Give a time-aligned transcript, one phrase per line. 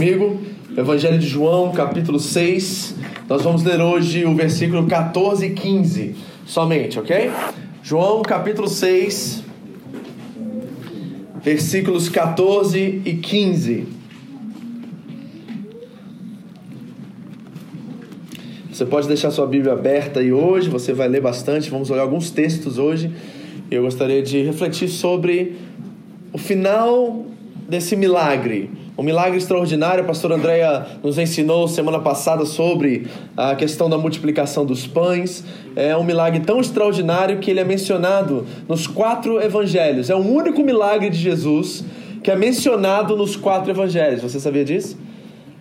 [0.00, 0.40] Comigo,
[0.76, 2.94] Evangelho de João, capítulo 6.
[3.28, 6.14] Nós vamos ler hoje o versículo 14 e 15,
[6.46, 7.32] somente, ok?
[7.82, 9.42] João, capítulo 6,
[11.42, 13.88] versículos 14 e 15.
[18.70, 22.30] Você pode deixar sua Bíblia aberta aí hoje, você vai ler bastante, vamos olhar alguns
[22.30, 23.10] textos hoje.
[23.68, 25.56] Eu gostaria de refletir sobre
[26.32, 27.26] o final
[27.68, 28.70] desse milagre.
[28.98, 34.66] Um milagre extraordinário, a pastora Andréia nos ensinou semana passada sobre a questão da multiplicação
[34.66, 35.44] dos pães.
[35.76, 40.10] É um milagre tão extraordinário que ele é mencionado nos quatro evangelhos.
[40.10, 41.84] É o único milagre de Jesus
[42.24, 44.20] que é mencionado nos quatro evangelhos.
[44.20, 44.98] Você sabia disso?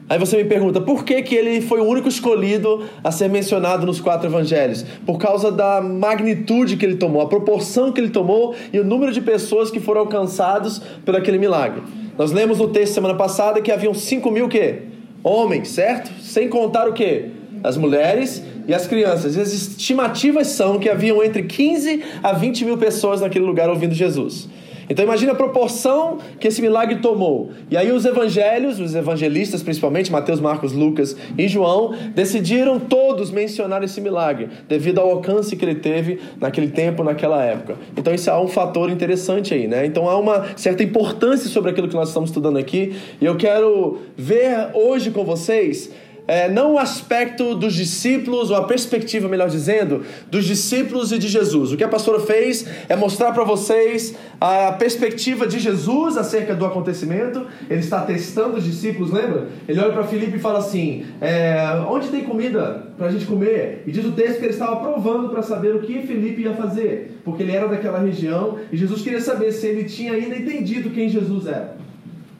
[0.10, 3.86] Aí você me pergunta, por que, que ele foi o único escolhido a ser mencionado
[3.86, 4.84] nos quatro evangelhos?
[5.06, 9.12] Por causa da magnitude que ele tomou, a proporção que ele tomou e o número
[9.12, 11.84] de pessoas que foram alcançados por aquele milagre.
[12.18, 14.80] Nós lemos no texto semana passada que haviam 5 mil quê?
[15.24, 16.12] Homens, certo?
[16.22, 17.28] Sem contar o quê?
[17.64, 19.36] As mulheres e as crianças.
[19.36, 23.94] E as estimativas são que haviam entre 15 a 20 mil pessoas naquele lugar ouvindo
[23.94, 24.50] Jesus.
[24.90, 27.52] Então imagine a proporção que esse milagre tomou.
[27.70, 33.84] E aí os evangelhos, os evangelistas principalmente, Mateus, Marcos, Lucas e João, decidiram todos mencionar
[33.84, 37.76] esse milagre, devido ao alcance que ele teve naquele tempo, naquela época.
[37.96, 39.86] Então isso é um fator interessante aí, né?
[39.86, 42.96] Então há uma certa importância sobre aquilo que nós estamos estudando aqui.
[43.20, 45.92] E eu quero ver hoje com vocês
[46.28, 51.28] é, não o aspecto dos discípulos, ou a perspectiva, melhor dizendo, dos discípulos e de
[51.28, 51.72] Jesus.
[51.72, 56.66] O que a pastora fez é mostrar para vocês a perspectiva de Jesus acerca do
[56.66, 57.46] acontecimento.
[57.70, 59.48] Ele está testando os discípulos, lembra?
[59.68, 61.58] Ele olha para Filipe e fala assim: é,
[61.90, 63.84] Onde tem comida para a gente comer?
[63.88, 67.20] E diz o texto que ele estava provando para saber o que Filipe ia fazer,
[67.24, 71.08] porque ele era daquela região e Jesus queria saber se ele tinha ainda entendido quem
[71.08, 71.87] Jesus era.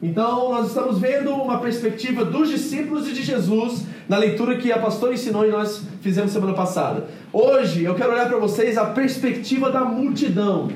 [0.00, 4.78] Então, nós estamos vendo uma perspectiva dos discípulos e de Jesus na leitura que a
[4.78, 7.08] pastora ensinou e nós fizemos semana passada.
[7.32, 10.68] Hoje, eu quero olhar para vocês a perspectiva da multidão.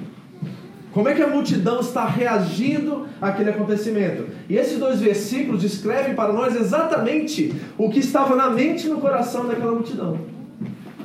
[0.93, 4.27] Como é que a multidão está reagindo àquele acontecimento?
[4.49, 8.99] E esses dois versículos descrevem para nós exatamente o que estava na mente e no
[8.99, 10.19] coração daquela multidão.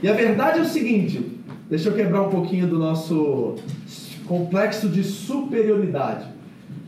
[0.02, 1.40] E a verdade é o seguinte:
[1.70, 3.56] deixa eu quebrar um pouquinho do nosso
[4.26, 6.37] complexo de superioridade.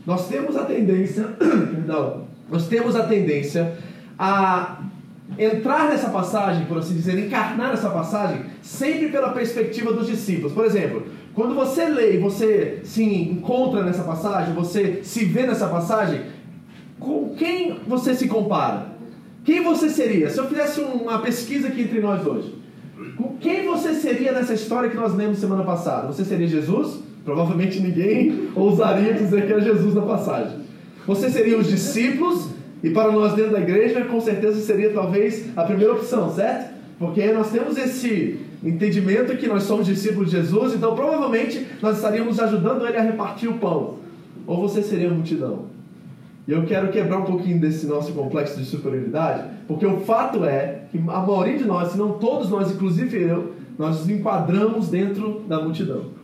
[0.06, 3.76] Nós temos a tendência, perdão, nós temos a tendência
[4.18, 4.78] a
[5.38, 10.52] entrar nessa passagem, por assim dizer, encarnar essa passagem, sempre pela perspectiva dos discípulos.
[10.52, 15.68] Por exemplo, quando você lê e você se encontra nessa passagem, você se vê nessa
[15.68, 16.22] passagem,
[16.98, 18.90] com quem você se compara?
[19.44, 20.28] Quem você seria?
[20.28, 22.54] Se eu fizesse uma pesquisa aqui entre nós hoje,
[23.16, 26.08] com quem você seria nessa história que nós lemos semana passada?
[26.08, 26.98] Você seria Jesus?
[27.24, 30.58] Provavelmente ninguém ousaria dizer que é Jesus na passagem.
[31.06, 32.48] Você seria os discípulos,
[32.82, 36.74] e para nós dentro da igreja, com certeza seria talvez a primeira opção, certo?
[36.98, 42.38] Porque nós temos esse entendimento que nós somos discípulos de Jesus, então provavelmente nós estaríamos
[42.38, 43.96] ajudando ele a repartir o pão.
[44.46, 45.66] Ou você seria a multidão.
[46.46, 50.82] E eu quero quebrar um pouquinho desse nosso complexo de superioridade, porque o fato é
[50.90, 55.42] que a maioria de nós, se não todos nós, inclusive eu, nós nos enquadramos dentro
[55.48, 56.19] da multidão.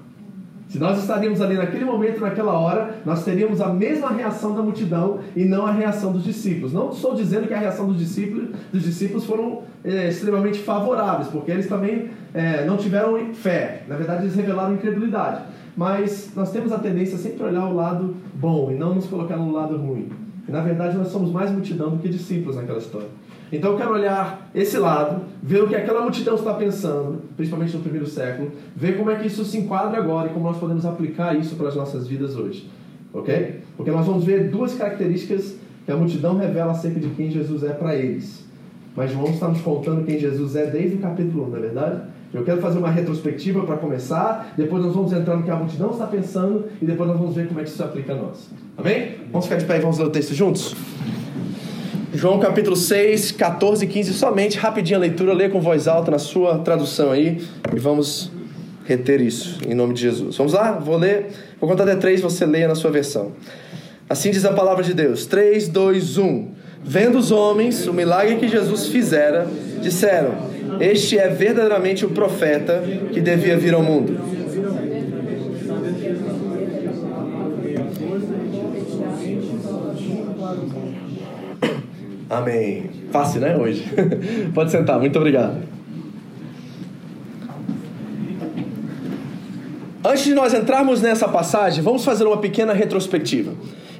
[0.68, 5.20] Se nós estaríamos ali naquele momento, naquela hora, nós teríamos a mesma reação da multidão
[5.36, 6.72] e não a reação dos discípulos.
[6.72, 11.52] Não estou dizendo que a reação dos discípulos, dos discípulos foram é, extremamente favoráveis, porque
[11.52, 13.84] eles também é, não tiveram fé.
[13.86, 15.42] Na verdade, eles revelaram incredulidade.
[15.76, 19.36] Mas nós temos a tendência a sempre olhar o lado bom e não nos colocar
[19.36, 20.08] no lado ruim.
[20.48, 23.08] E, na verdade, nós somos mais multidão do que discípulos naquela história.
[23.52, 27.82] Então eu quero olhar esse lado, ver o que aquela multidão está pensando, principalmente no
[27.82, 31.36] primeiro século, ver como é que isso se enquadra agora e como nós podemos aplicar
[31.38, 32.68] isso para as nossas vidas hoje.
[33.12, 33.60] Ok?
[33.76, 37.70] Porque nós vamos ver duas características que a multidão revela acerca de quem Jesus é
[37.70, 38.44] para eles.
[38.96, 42.00] Mas João está nos contando quem Jesus é desde o capítulo 1, não é verdade?
[42.34, 45.90] Eu quero fazer uma retrospectiva para começar, depois nós vamos entrar no que a multidão
[45.90, 48.50] está pensando e depois nós vamos ver como é que isso se aplica a nós.
[48.76, 49.14] Amém?
[49.30, 50.74] Vamos ficar de pé e vamos ler o texto juntos?
[52.16, 56.18] João capítulo 6, 14 e 15, somente rapidinho a leitura, lê com voz alta na
[56.18, 57.42] sua tradução aí
[57.74, 58.32] e vamos
[58.86, 60.34] reter isso em nome de Jesus.
[60.34, 60.72] Vamos lá?
[60.72, 61.26] Vou ler,
[61.60, 63.32] vou contar até três, você leia na sua versão.
[64.08, 65.26] Assim diz a palavra de Deus.
[65.26, 66.48] 3, 2, 1.
[66.82, 69.46] Vendo os homens o milagre que Jesus fizera,
[69.82, 70.36] disseram:
[70.80, 72.82] Este é verdadeiramente o profeta
[73.12, 74.18] que devia vir ao mundo.
[82.28, 82.90] Amém.
[83.12, 83.56] Fácil, né?
[83.56, 83.84] Hoje.
[84.52, 85.62] Pode sentar, muito obrigado.
[90.04, 93.52] Antes de nós entrarmos nessa passagem, vamos fazer uma pequena retrospectiva.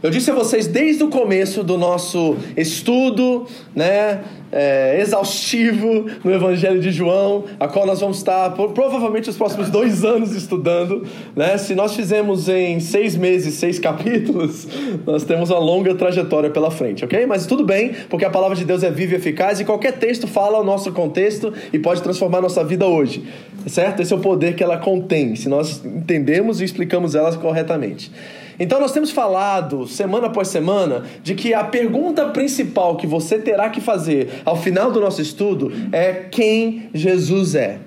[0.06, 3.44] Eu disse a vocês desde o começo do nosso estudo,
[3.74, 4.20] né,
[4.52, 10.04] é, exaustivo no Evangelho de João, a qual nós vamos estar provavelmente os próximos dois
[10.04, 11.02] anos estudando.
[11.34, 11.58] Né?
[11.58, 14.68] Se nós fizemos em seis meses seis capítulos,
[15.04, 17.26] nós temos uma longa trajetória pela frente, ok?
[17.26, 20.28] Mas tudo bem, porque a palavra de Deus é viva e eficaz e qualquer texto
[20.28, 23.24] fala o nosso contexto e pode transformar nossa vida hoje,
[23.66, 24.02] certo?
[24.02, 28.12] Esse é o poder que ela contém, se nós entendemos e explicamos elas corretamente.
[28.58, 33.68] Então nós temos falado semana após semana de que a pergunta principal que você terá
[33.70, 37.78] que fazer ao final do nosso estudo é quem Jesus é.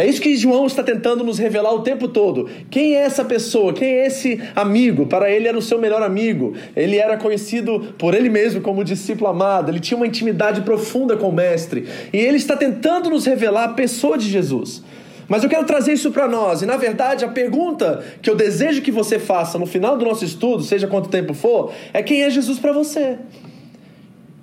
[0.00, 2.48] É isso que João está tentando nos revelar o tempo todo.
[2.70, 3.74] Quem é essa pessoa?
[3.74, 5.04] Quem é esse amigo?
[5.04, 6.54] Para ele era o seu melhor amigo.
[6.74, 9.70] Ele era conhecido por ele mesmo como discípulo amado.
[9.70, 11.86] Ele tinha uma intimidade profunda com o Mestre.
[12.14, 14.82] E ele está tentando nos revelar a pessoa de Jesus.
[15.30, 16.60] Mas eu quero trazer isso para nós.
[16.60, 20.24] E na verdade, a pergunta que eu desejo que você faça no final do nosso
[20.24, 23.16] estudo, seja quanto tempo for, é quem é Jesus para você?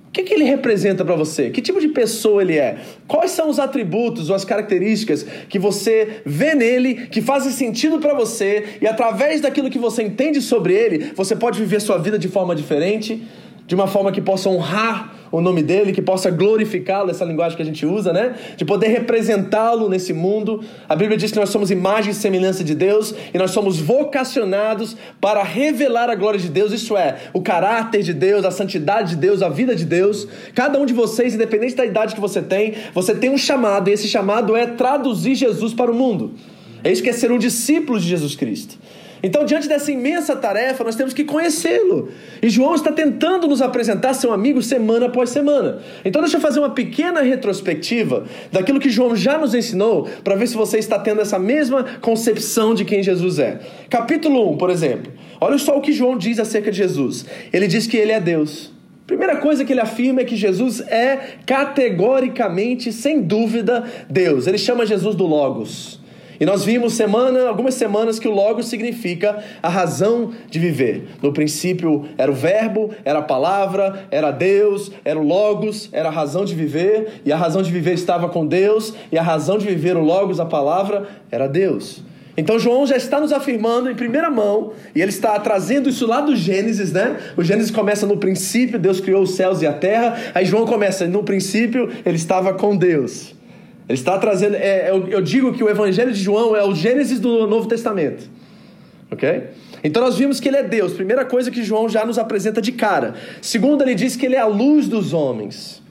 [0.08, 1.50] O que, que ele representa para você?
[1.50, 2.78] Que tipo de pessoa ele é?
[3.06, 8.14] Quais são os atributos ou as características que você vê nele, que fazem sentido para
[8.14, 12.28] você, e através daquilo que você entende sobre ele, você pode viver sua vida de
[12.28, 13.22] forma diferente,
[13.68, 17.62] de uma forma que possa honrar o nome dele, que possa glorificá-lo, essa linguagem que
[17.62, 18.34] a gente usa, né?
[18.56, 20.64] De poder representá-lo nesse mundo.
[20.88, 24.96] A Bíblia diz que nós somos imagem e semelhança de Deus e nós somos vocacionados
[25.20, 29.16] para revelar a glória de Deus, isso é, o caráter de Deus, a santidade de
[29.16, 30.26] Deus, a vida de Deus.
[30.54, 33.92] Cada um de vocês, independente da idade que você tem, você tem um chamado e
[33.92, 36.32] esse chamado é traduzir Jesus para o mundo.
[36.82, 38.78] É isso que é ser um discípulo de Jesus Cristo.
[39.22, 42.08] Então, diante dessa imensa tarefa, nós temos que conhecê-lo.
[42.42, 45.80] E João está tentando nos apresentar seu amigo semana após semana.
[46.04, 50.46] Então, deixa eu fazer uma pequena retrospectiva daquilo que João já nos ensinou, para ver
[50.46, 53.60] se você está tendo essa mesma concepção de quem Jesus é.
[53.90, 55.12] Capítulo 1, por exemplo.
[55.40, 57.24] Olha só o que João diz acerca de Jesus.
[57.52, 58.72] Ele diz que ele é Deus.
[59.06, 64.46] Primeira coisa que ele afirma é que Jesus é categoricamente, sem dúvida, Deus.
[64.46, 65.97] Ele chama Jesus do Logos.
[66.40, 71.08] E nós vimos semana, algumas semanas que o Logos significa a razão de viver.
[71.20, 76.12] No princípio era o Verbo, era a palavra, era Deus, era o Logos, era a
[76.12, 79.66] razão de viver, e a razão de viver estava com Deus, e a razão de
[79.66, 82.02] viver o Logos, a palavra, era Deus.
[82.36, 86.20] Então João já está nos afirmando em primeira mão, e ele está trazendo isso lá
[86.20, 87.16] do Gênesis, né?
[87.36, 90.16] O Gênesis começa no princípio, Deus criou os céus e a terra.
[90.32, 93.36] Aí João começa, no princípio, ele estava com Deus.
[93.88, 94.54] Ele está trazendo.
[94.54, 98.28] É, eu, eu, digo que o Evangelho de João é o Gênesis do Novo Testamento.
[99.10, 99.44] Ok?
[99.82, 100.92] Então nós vimos que ele é Deus.
[100.92, 103.14] Primeira coisa que João já nos apresenta de cara.
[103.40, 105.82] Segundo, ele diz que ele é a luz dos homens.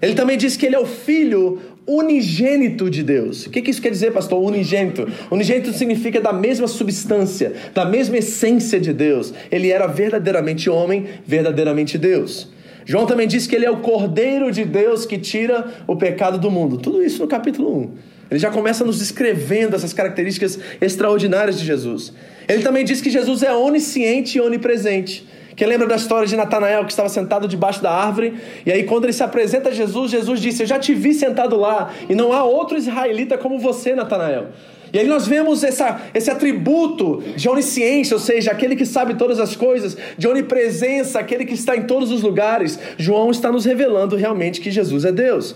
[0.00, 3.46] Ele também diz que ele é o filho unigênito de Deus.
[3.46, 4.40] O que, que isso quer dizer, pastor?
[4.40, 5.08] Unigênito.
[5.30, 9.34] Unigênito significa da mesma substância, da mesma essência de Deus.
[9.50, 12.48] Ele era verdadeiramente homem, verdadeiramente Deus.
[12.84, 16.50] João também diz que ele é o Cordeiro de Deus que tira o pecado do
[16.50, 16.78] mundo.
[16.78, 17.90] Tudo isso no capítulo 1.
[18.30, 22.12] Ele já começa nos descrevendo essas características extraordinárias de Jesus.
[22.48, 25.26] Ele também diz que Jesus é onisciente e onipresente.
[25.56, 28.34] Quem lembra da história de Natanael que estava sentado debaixo da árvore?
[28.64, 31.56] E aí, quando ele se apresenta a Jesus, Jesus disse: Eu já te vi sentado
[31.56, 34.46] lá, e não há outro israelita como você, Natanael.
[34.92, 39.38] E aí nós vemos essa, esse atributo de onisciência, ou seja, aquele que sabe todas
[39.38, 42.78] as coisas, de onipresença, aquele que está em todos os lugares.
[42.98, 45.54] João está nos revelando realmente que Jesus é Deus.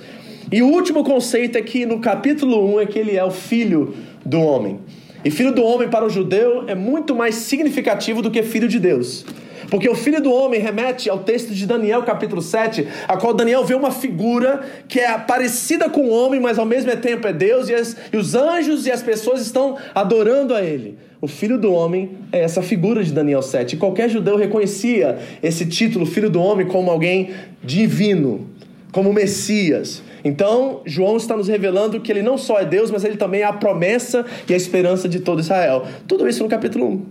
[0.52, 3.94] E o último conceito é que no capítulo 1 é que ele é o filho
[4.24, 4.78] do homem.
[5.24, 8.78] E filho do homem para o judeu é muito mais significativo do que filho de
[8.78, 9.24] Deus.
[9.70, 13.64] Porque o filho do homem remete ao texto de Daniel, capítulo 7, a qual Daniel
[13.64, 17.68] vê uma figura que é parecida com o homem, mas ao mesmo tempo é Deus,
[17.68, 20.98] e, as, e os anjos e as pessoas estão adorando a ele.
[21.20, 23.74] O filho do homem é essa figura de Daniel 7.
[23.74, 27.30] E qualquer judeu reconhecia esse título, filho do homem, como alguém
[27.62, 28.46] divino,
[28.92, 30.02] como Messias.
[30.22, 33.44] Então, João está nos revelando que ele não só é Deus, mas ele também é
[33.44, 35.86] a promessa e a esperança de todo Israel.
[36.06, 37.02] Tudo isso no capítulo 1.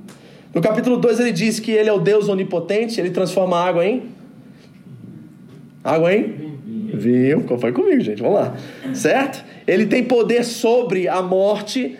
[0.53, 3.85] No capítulo 2 ele diz que ele é o Deus onipotente, ele transforma a água
[3.85, 4.03] em
[5.83, 6.57] água em
[6.93, 7.45] vinho.
[7.59, 8.21] Foi comigo, gente.
[8.21, 8.55] Vamos lá.
[8.93, 9.43] Certo?
[9.67, 11.97] Ele tem poder sobre a morte,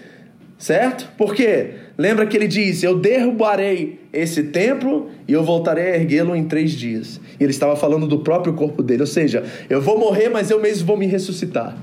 [0.63, 1.11] Certo?
[1.17, 1.71] Por quê?
[1.97, 6.71] Lembra que ele diz: Eu derrubarei esse templo e eu voltarei a erguê-lo em três
[6.71, 7.19] dias.
[7.37, 10.61] E ele estava falando do próprio corpo dele, ou seja, eu vou morrer, mas eu
[10.61, 11.77] mesmo vou me ressuscitar.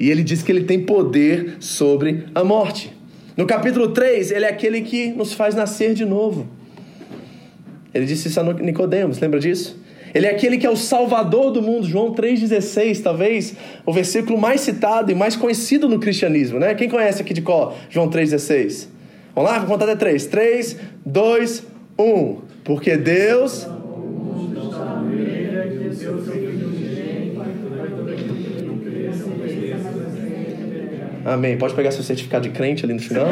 [0.00, 2.90] E ele diz que ele tem poder sobre a morte.
[3.36, 6.46] No capítulo 3, ele é aquele que nos faz nascer de novo.
[7.94, 9.80] Ele disse isso a Nicodemos, lembra disso?
[10.14, 13.54] Ele é aquele que é o salvador do mundo, João 3,16, talvez
[13.86, 16.74] o versículo mais citado e mais conhecido no cristianismo, né?
[16.74, 17.76] Quem conhece aqui de qual?
[17.88, 18.88] João 3,16.
[19.34, 20.26] Vamos lá, vou contar até 3.
[20.26, 21.66] 3, 2,
[21.98, 22.36] 1.
[22.64, 23.66] Porque Deus.
[31.24, 31.56] Amém.
[31.56, 33.26] Pode pegar seu certificado de crente ali no final?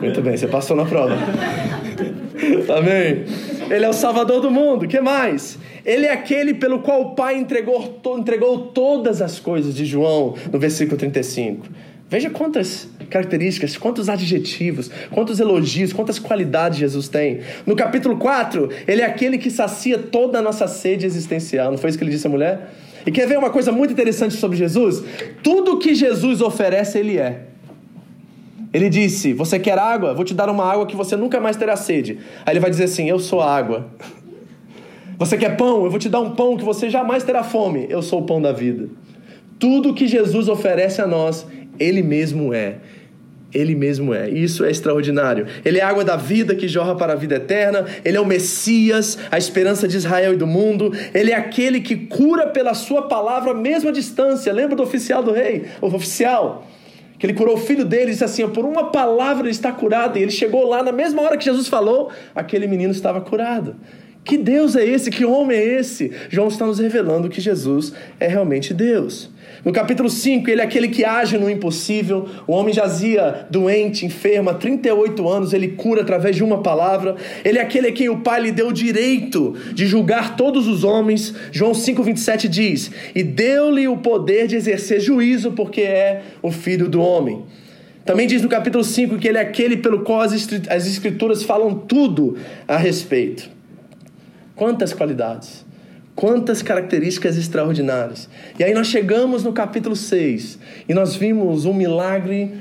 [0.00, 1.14] Muito bem, você passou na prova.
[2.76, 3.24] Amém.
[3.70, 4.86] Ele é o Salvador do mundo.
[4.86, 5.58] que mais?
[5.84, 10.58] Ele é aquele pelo qual o Pai entregou, entregou todas as coisas de João, no
[10.58, 11.66] versículo 35.
[12.08, 17.40] Veja quantas características, quantos adjetivos, quantos elogios, quantas qualidades Jesus tem.
[17.66, 21.70] No capítulo 4, ele é aquele que sacia toda a nossa sede existencial.
[21.70, 22.70] Não foi isso que ele disse à mulher?
[23.06, 25.02] E quer ver uma coisa muito interessante sobre Jesus?
[25.42, 27.42] Tudo que Jesus oferece, ele é.
[28.72, 30.14] Ele disse: Você quer água?
[30.14, 32.18] Vou te dar uma água que você nunca mais terá sede.
[32.44, 33.86] Aí ele vai dizer assim: Eu sou a água.
[35.16, 35.84] Você quer pão?
[35.84, 37.86] Eu vou te dar um pão que você jamais terá fome.
[37.88, 38.88] Eu sou o pão da vida.
[39.60, 41.46] Tudo que Jesus oferece a nós,
[41.78, 42.78] Ele mesmo é.
[43.54, 44.28] Ele mesmo é.
[44.28, 45.46] Isso é extraordinário.
[45.64, 47.86] Ele é a água da vida que jorra para a vida eterna.
[48.04, 50.92] Ele é o Messias, a esperança de Israel e do mundo.
[51.14, 54.52] Ele é aquele que cura pela sua palavra, mesmo à distância.
[54.52, 55.66] Lembra do oficial do rei?
[55.80, 56.66] O oficial
[57.18, 60.18] que ele curou o filho dele disse assim: por uma palavra ele está curado.
[60.18, 63.76] E ele chegou lá na mesma hora que Jesus falou, aquele menino estava curado.
[64.24, 65.10] Que Deus é esse?
[65.10, 66.10] Que homem é esse?
[66.30, 69.30] João está nos revelando que Jesus é realmente Deus.
[69.62, 72.26] No capítulo 5, ele é aquele que age no impossível.
[72.46, 77.16] O homem jazia doente, enfermo, há 38 anos, ele cura através de uma palavra.
[77.44, 80.84] Ele é aquele a quem o Pai lhe deu o direito de julgar todos os
[80.84, 81.34] homens.
[81.52, 87.00] João 5,27 diz: E deu-lhe o poder de exercer juízo, porque é o filho do
[87.00, 87.42] homem.
[88.06, 92.36] Também diz no capítulo 5 que ele é aquele pelo qual as Escrituras falam tudo
[92.66, 93.53] a respeito.
[94.54, 95.64] Quantas qualidades!
[96.14, 98.28] Quantas características extraordinárias.
[98.56, 102.52] E aí nós chegamos no capítulo 6 e nós vimos um milagre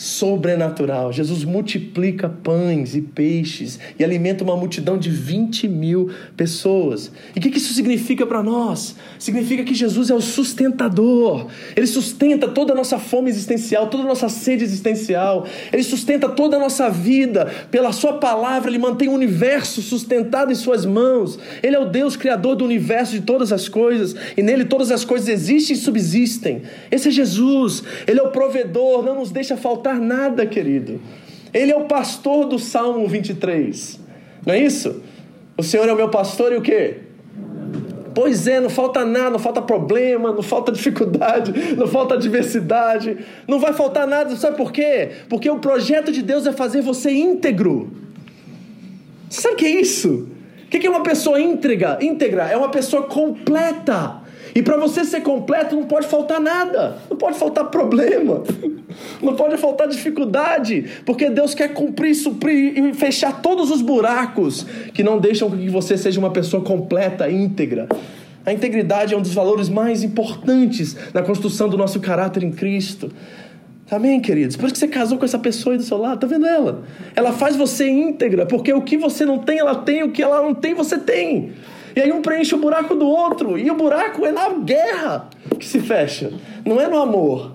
[0.00, 1.12] sobrenatural.
[1.12, 7.12] Jesus multiplica pães e peixes e alimenta uma multidão de 20 mil pessoas.
[7.36, 8.96] E o que isso significa para nós?
[9.18, 11.48] Significa que Jesus é o sustentador.
[11.76, 15.46] Ele sustenta toda a nossa fome existencial, toda a nossa sede existencial.
[15.70, 17.52] Ele sustenta toda a nossa vida.
[17.70, 21.38] Pela Sua palavra, Ele mantém o universo sustentado em Suas mãos.
[21.62, 24.16] Ele é o Deus criador do universo de todas as coisas.
[24.34, 26.62] E nele todas as coisas existem e subsistem.
[26.90, 27.82] Esse é Jesus.
[28.06, 31.00] Ele é o provedor, não nos deixa faltar faltar nada, querido.
[31.52, 33.98] Ele é o pastor do Salmo 23.
[34.46, 35.02] Não é isso?
[35.56, 36.98] O Senhor é o meu pastor e o quê?
[38.14, 43.58] Pois é, não falta nada, não falta problema, não falta dificuldade, não falta adversidade, não
[43.58, 45.10] vai faltar nada, sabe por quê?
[45.28, 47.90] Porque o projeto de Deus é fazer você íntegro.
[49.28, 50.28] Sabe o que é isso?
[50.64, 51.98] O que é uma pessoa íntegra?
[52.00, 54.19] Íntegra é uma pessoa completa.
[54.54, 58.42] E para você ser completo não pode faltar nada, não pode faltar problema,
[59.22, 65.02] não pode faltar dificuldade, porque Deus quer cumprir, suprir e fechar todos os buracos que
[65.02, 67.88] não deixam que você seja uma pessoa completa, íntegra.
[68.44, 73.12] A integridade é um dos valores mais importantes na construção do nosso caráter em Cristo.
[73.90, 74.56] Amém, queridos?
[74.56, 76.84] Por isso que você casou com essa pessoa aí do seu lado, tá vendo ela?
[77.14, 80.40] Ela faz você íntegra, porque o que você não tem, ela tem, o que ela
[80.40, 81.52] não tem, você tem.
[81.94, 83.58] E aí um preenche o buraco do outro.
[83.58, 85.28] E o buraco é na guerra
[85.58, 86.32] que se fecha.
[86.64, 87.52] Não é no amor.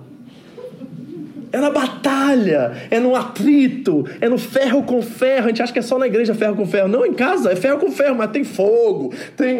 [1.52, 5.46] É na batalha, é no atrito, é no ferro com ferro.
[5.46, 6.88] A gente acha que é só na igreja ferro com ferro.
[6.88, 9.56] Não, em casa é ferro com ferro, mas tem fogo, tem.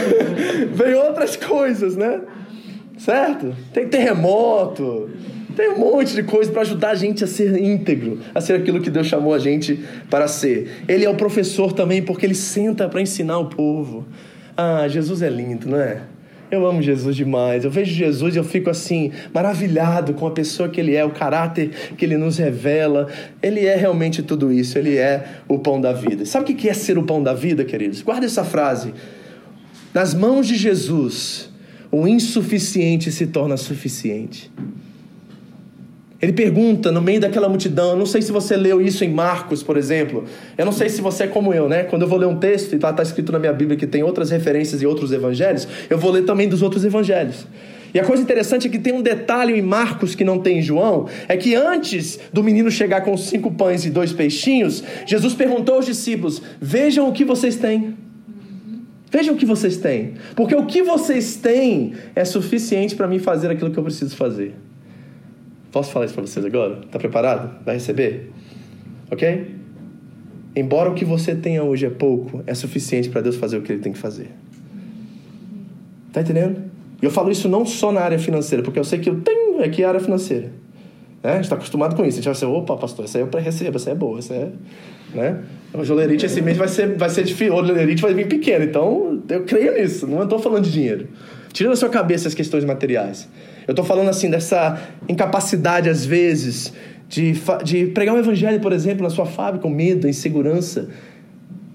[0.72, 2.20] Vem outras coisas, né?
[2.96, 3.54] Certo?
[3.74, 5.10] Tem terremoto,
[5.60, 8.80] tem um monte de coisa para ajudar a gente a ser íntegro, a ser aquilo
[8.80, 10.84] que Deus chamou a gente para ser.
[10.88, 14.06] Ele é o professor também porque ele senta para ensinar o povo.
[14.56, 16.00] Ah, Jesus é lindo, não é?
[16.50, 17.64] Eu amo Jesus demais.
[17.64, 21.10] Eu vejo Jesus e eu fico assim, maravilhado com a pessoa que ele é, o
[21.10, 23.08] caráter que ele nos revela.
[23.42, 24.78] Ele é realmente tudo isso.
[24.78, 26.24] Ele é o pão da vida.
[26.24, 28.00] Sabe o que é ser o pão da vida, queridos?
[28.00, 28.94] Guarda essa frase.
[29.92, 31.50] Nas mãos de Jesus,
[31.92, 34.50] o insuficiente se torna suficiente.
[36.20, 39.62] Ele pergunta no meio daquela multidão, eu não sei se você leu isso em Marcos,
[39.62, 40.24] por exemplo.
[40.58, 41.84] Eu não sei se você é como eu, né?
[41.84, 44.02] Quando eu vou ler um texto e está tá escrito na minha Bíblia que tem
[44.02, 47.46] outras referências e outros evangelhos, eu vou ler também dos outros evangelhos.
[47.94, 50.62] E a coisa interessante é que tem um detalhe em Marcos que não tem em
[50.62, 55.76] João: é que antes do menino chegar com cinco pães e dois peixinhos, Jesus perguntou
[55.76, 57.96] aos discípulos: Vejam o que vocês têm.
[59.10, 60.14] Vejam o que vocês têm.
[60.36, 64.54] Porque o que vocês têm é suficiente para mim fazer aquilo que eu preciso fazer.
[65.72, 66.80] Posso falar isso para vocês agora?
[66.84, 67.64] Está preparado?
[67.64, 68.30] Vai receber?
[69.10, 69.54] Ok?
[70.54, 73.72] Embora o que você tenha hoje é pouco, é suficiente para Deus fazer o que
[73.72, 74.30] Ele tem que fazer.
[76.12, 76.62] Tá entendendo?
[77.00, 79.62] E eu falo isso não só na área financeira, porque eu sei que eu tenho
[79.62, 80.52] aqui a área financeira.
[81.22, 81.32] Né?
[81.32, 82.14] A gente está acostumado com isso.
[82.14, 84.50] A gente vai ser, opa, pastor, essa aí eu recebo, essa é boa, essa é.
[85.14, 85.40] Né?
[85.72, 89.22] O jolerite esse mês vai ser, vai ser difícil, o jolerite vai vir pequeno, então
[89.28, 91.08] eu creio nisso, não estou falando de dinheiro.
[91.52, 93.28] Tira da sua cabeça as questões materiais.
[93.70, 96.72] Eu estou falando assim dessa incapacidade, às vezes,
[97.08, 100.88] de, de pregar o evangelho, por exemplo, na sua fábrica, com medo, insegurança.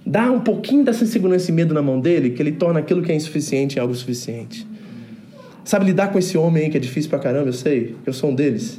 [0.06, 3.14] Dá um pouquinho dessa insegurança e medo na mão dele, que ele torna aquilo que
[3.14, 4.68] é insuficiente em algo suficiente.
[5.64, 8.30] Sabe lidar com esse homem aí que é difícil pra caramba, eu sei, eu sou
[8.30, 8.78] um deles.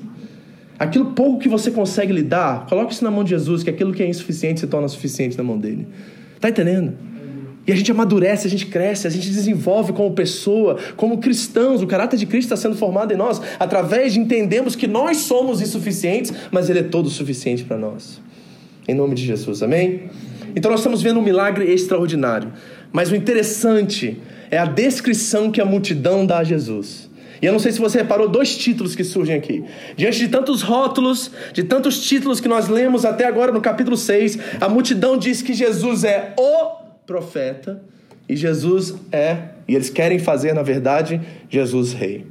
[0.79, 4.03] Aquilo pouco que você consegue lidar, coloque isso na mão de Jesus, que aquilo que
[4.03, 5.89] é insuficiente se torna suficiente na mão dele.
[6.39, 6.93] Tá entendendo?
[7.67, 11.83] E a gente amadurece, a gente cresce, a gente desenvolve como pessoa, como cristãos.
[11.83, 15.61] O caráter de Cristo está sendo formado em nós através de entendermos que nós somos
[15.61, 18.21] insuficientes, mas Ele é todo suficiente para nós.
[18.87, 20.05] Em nome de Jesus, amém?
[20.55, 22.53] Então nós estamos vendo um milagre extraordinário.
[22.93, 24.17] Mas o interessante
[24.49, 27.11] é a descrição que a multidão dá a Jesus.
[27.43, 29.65] E eu não sei se você reparou dois títulos que surgem aqui.
[29.97, 34.39] Diante de tantos rótulos, de tantos títulos que nós lemos até agora no capítulo 6,
[34.61, 37.83] a multidão diz que Jesus é o profeta
[38.29, 42.27] e Jesus é, e eles querem fazer, na verdade, Jesus rei.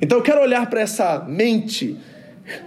[0.00, 1.96] Então eu quero olhar para essa mente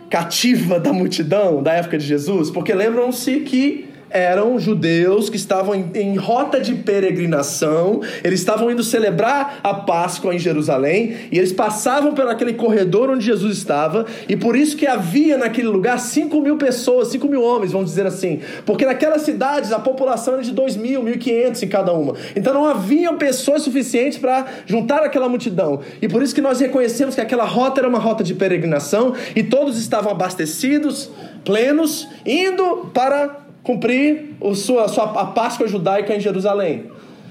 [0.10, 5.90] cativa da multidão da época de Jesus, porque lembram-se que eram judeus que estavam em,
[5.94, 12.14] em, rota de peregrinação, eles estavam indo celebrar a Páscoa em Jerusalém, e eles passavam
[12.14, 16.58] por aquele corredor onde Jesus estava, e por isso que havia naquele lugar 5 mil
[16.58, 20.78] pessoas, 5 mil homens, vamos dizer assim, porque naquelas cidades a população era de 2
[20.78, 26.08] mil, 1.500 em cada uma, então não haviam pessoas suficientes para juntar aquela multidão, e
[26.08, 29.80] por isso que nós reconhecemos que aquela rota era uma rota de peregrinação, e todos
[29.80, 31.10] estavam abastecidos,
[31.44, 36.86] plenos, indo para cumprir o sua, a, sua, a Páscoa judaica em Jerusalém.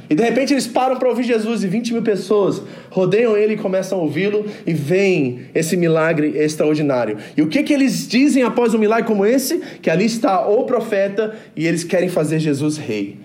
[0.09, 3.57] E de repente eles param para ouvir Jesus e 20 mil pessoas rodeiam ele e
[3.57, 7.18] começam a ouvi-lo e vem esse milagre extraordinário.
[7.37, 9.61] E o que, que eles dizem após um milagre como esse?
[9.83, 13.16] Que ali está o profeta e eles querem fazer Jesus rei.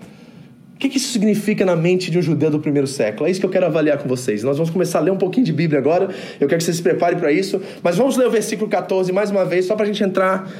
[0.74, 3.28] O que, que isso significa na mente de um judeu do primeiro século?
[3.28, 4.42] É isso que eu quero avaliar com vocês.
[4.42, 6.10] Nós vamos começar a ler um pouquinho de Bíblia agora.
[6.40, 7.62] Eu quero que vocês se preparem para isso.
[7.80, 10.50] Mas vamos ler o versículo 14 mais uma vez, só para a gente entrar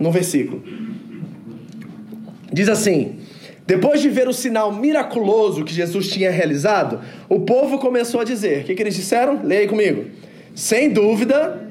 [0.00, 0.87] no versículo.
[2.52, 3.18] Diz assim:
[3.68, 8.62] depois de ver o sinal miraculoso que Jesus tinha realizado, o povo começou a dizer:
[8.62, 9.40] o que, que eles disseram?
[9.44, 10.06] Leia aí comigo.
[10.54, 11.68] Sem dúvida.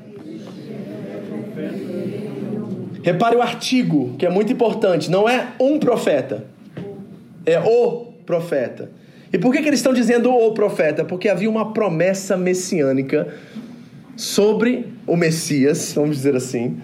[3.02, 5.10] Repare o artigo, que é muito importante.
[5.10, 6.46] Não é um profeta,
[7.46, 8.92] é o profeta.
[9.34, 11.04] E por que, que eles estão dizendo o profeta?
[11.04, 13.28] Porque havia uma promessa messiânica
[14.16, 16.78] sobre o Messias, vamos dizer assim,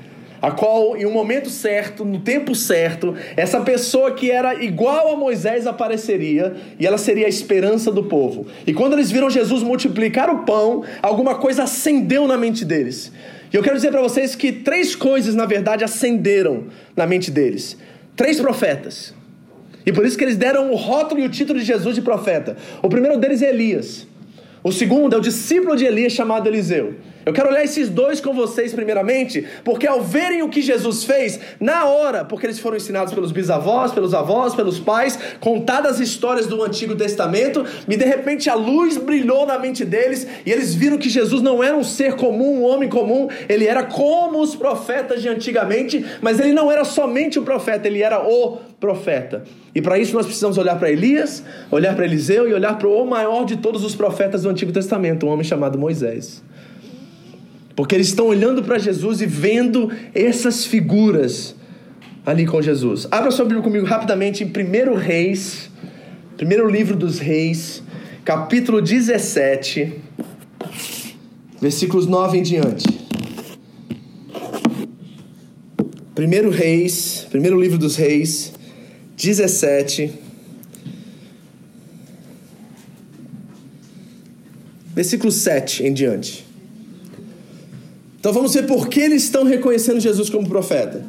[0.43, 5.15] a qual, em um momento certo, no tempo certo, essa pessoa que era igual a
[5.15, 8.45] Moisés apareceria e ela seria a esperança do povo.
[8.67, 13.09] E quando eles viram Jesus multiplicar o pão, alguma coisa acendeu na mente deles.
[13.53, 17.77] E eu quero dizer para vocês que três coisas, na verdade, acenderam na mente deles:
[18.13, 19.15] três profetas.
[19.85, 22.57] E por isso que eles deram o rótulo e o título de Jesus de profeta.
[22.81, 24.05] O primeiro deles é Elias.
[24.61, 26.95] O segundo é o discípulo de Elias chamado Eliseu.
[27.25, 31.39] Eu quero olhar esses dois com vocês primeiramente, porque ao verem o que Jesus fez,
[31.59, 36.47] na hora, porque eles foram ensinados pelos bisavós, pelos avós, pelos pais, contadas as histórias
[36.47, 40.97] do Antigo Testamento, e de repente a luz brilhou na mente deles, e eles viram
[40.97, 45.21] que Jesus não era um ser comum, um homem comum, ele era como os profetas
[45.21, 49.43] de antigamente, mas ele não era somente o profeta, ele era o profeta.
[49.73, 53.05] E para isso nós precisamos olhar para Elias, olhar para Eliseu e olhar para o
[53.05, 56.43] maior de todos os profetas do Antigo Testamento, um homem chamado Moisés.
[57.75, 61.55] Porque eles estão olhando para Jesus e vendo essas figuras
[62.25, 63.07] ali com Jesus.
[63.11, 65.69] Abra sua Bíblia comigo rapidamente em 1 Reis,
[66.37, 67.81] primeiro livro dos Reis,
[68.23, 69.93] capítulo 17,
[71.59, 73.03] versículos 9 em diante.
[76.15, 78.53] 1 Reis, primeiro livro dos Reis,
[79.17, 80.13] 17,
[84.93, 86.42] versículo 7 em diante.
[88.23, 91.03] Então vamos ver por que eles estão reconhecendo Jesus como profeta.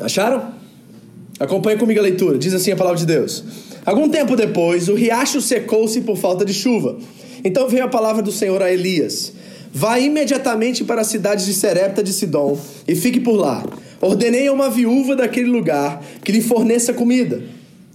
[0.00, 0.50] Acharam?
[1.38, 2.38] Acompanhe comigo a leitura.
[2.38, 3.44] Diz assim a palavra de Deus.
[3.84, 6.96] Algum tempo depois, o riacho secou-se por falta de chuva.
[7.44, 9.30] Então veio a palavra do Senhor a Elias:
[9.74, 13.62] Vá imediatamente para a cidade de Serepta de Sidom e fique por lá.
[14.00, 17.42] Ordenei a uma viúva daquele lugar que lhe forneça comida.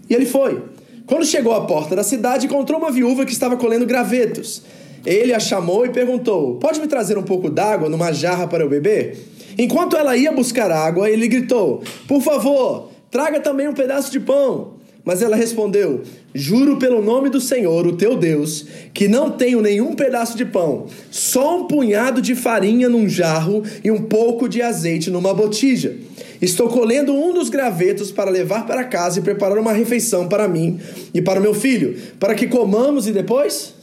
[0.07, 0.61] E ele foi.
[1.07, 4.61] Quando chegou à porta da cidade, encontrou uma viúva que estava colhendo gravetos.
[5.05, 8.69] Ele a chamou e perguntou: Pode me trazer um pouco d'água numa jarra para eu
[8.69, 9.17] beber?
[9.57, 14.79] Enquanto ela ia buscar água, ele gritou: Por favor, traga também um pedaço de pão.
[15.03, 16.01] Mas ela respondeu:
[16.33, 20.85] Juro pelo nome do Senhor, o teu Deus, que não tenho nenhum pedaço de pão,
[21.09, 25.97] só um punhado de farinha num jarro e um pouco de azeite numa botija.
[26.39, 30.79] Estou colhendo um dos gravetos para levar para casa e preparar uma refeição para mim
[31.13, 33.80] e para o meu filho, para que comamos e depois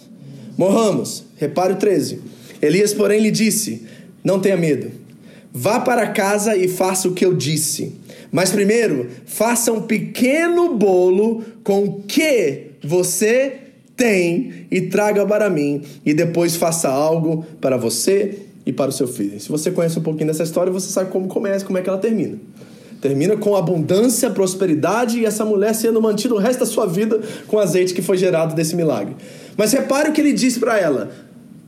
[0.58, 1.24] morramos.
[1.36, 2.20] Repare o 13.
[2.60, 3.86] Elias, porém, lhe disse:
[4.22, 4.90] Não tenha medo.
[5.52, 7.94] Vá para casa e faça o que eu disse.
[8.30, 13.56] Mas primeiro, faça um pequeno bolo com o que você
[13.96, 15.82] tem e traga para mim.
[16.04, 19.40] E depois faça algo para você e para o seu filho.
[19.40, 21.98] Se você conhece um pouquinho dessa história, você sabe como começa, como é que ela
[21.98, 22.38] termina.
[23.00, 27.58] Termina com abundância, prosperidade e essa mulher sendo mantida o resto da sua vida com
[27.58, 29.14] azeite que foi gerado desse milagre.
[29.58, 31.10] Mas repare o que ele disse para ela: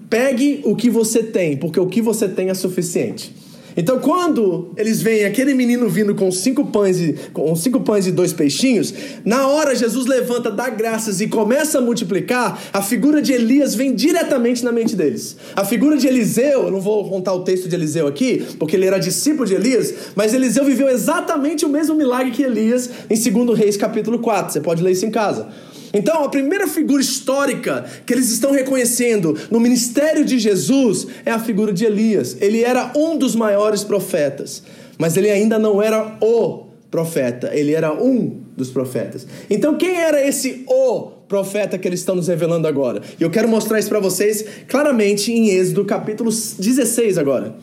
[0.08, 3.34] pegue o que você tem, porque o que você tem é suficiente.
[3.76, 8.10] Então, quando eles veem aquele menino vindo com cinco pães e com cinco pães e
[8.10, 8.92] dois peixinhos,
[9.24, 13.94] na hora Jesus levanta, dá graças e começa a multiplicar, a figura de Elias vem
[13.94, 15.36] diretamente na mente deles.
[15.54, 18.86] A figura de Eliseu, eu não vou contar o texto de Eliseu aqui, porque ele
[18.86, 23.56] era discípulo de Elias, mas Eliseu viveu exatamente o mesmo milagre que Elias em 2
[23.56, 24.52] Reis capítulo 4.
[24.52, 25.48] Você pode ler isso em casa.
[25.92, 31.38] Então, a primeira figura histórica que eles estão reconhecendo no ministério de Jesus é a
[31.38, 32.36] figura de Elias.
[32.40, 34.62] Ele era um dos maiores profetas,
[34.98, 39.26] mas ele ainda não era o profeta, ele era um dos profetas.
[39.48, 43.00] Então, quem era esse o profeta que eles estão nos revelando agora?
[43.18, 47.56] E eu quero mostrar isso para vocês claramente em Êxodo capítulo 16 agora.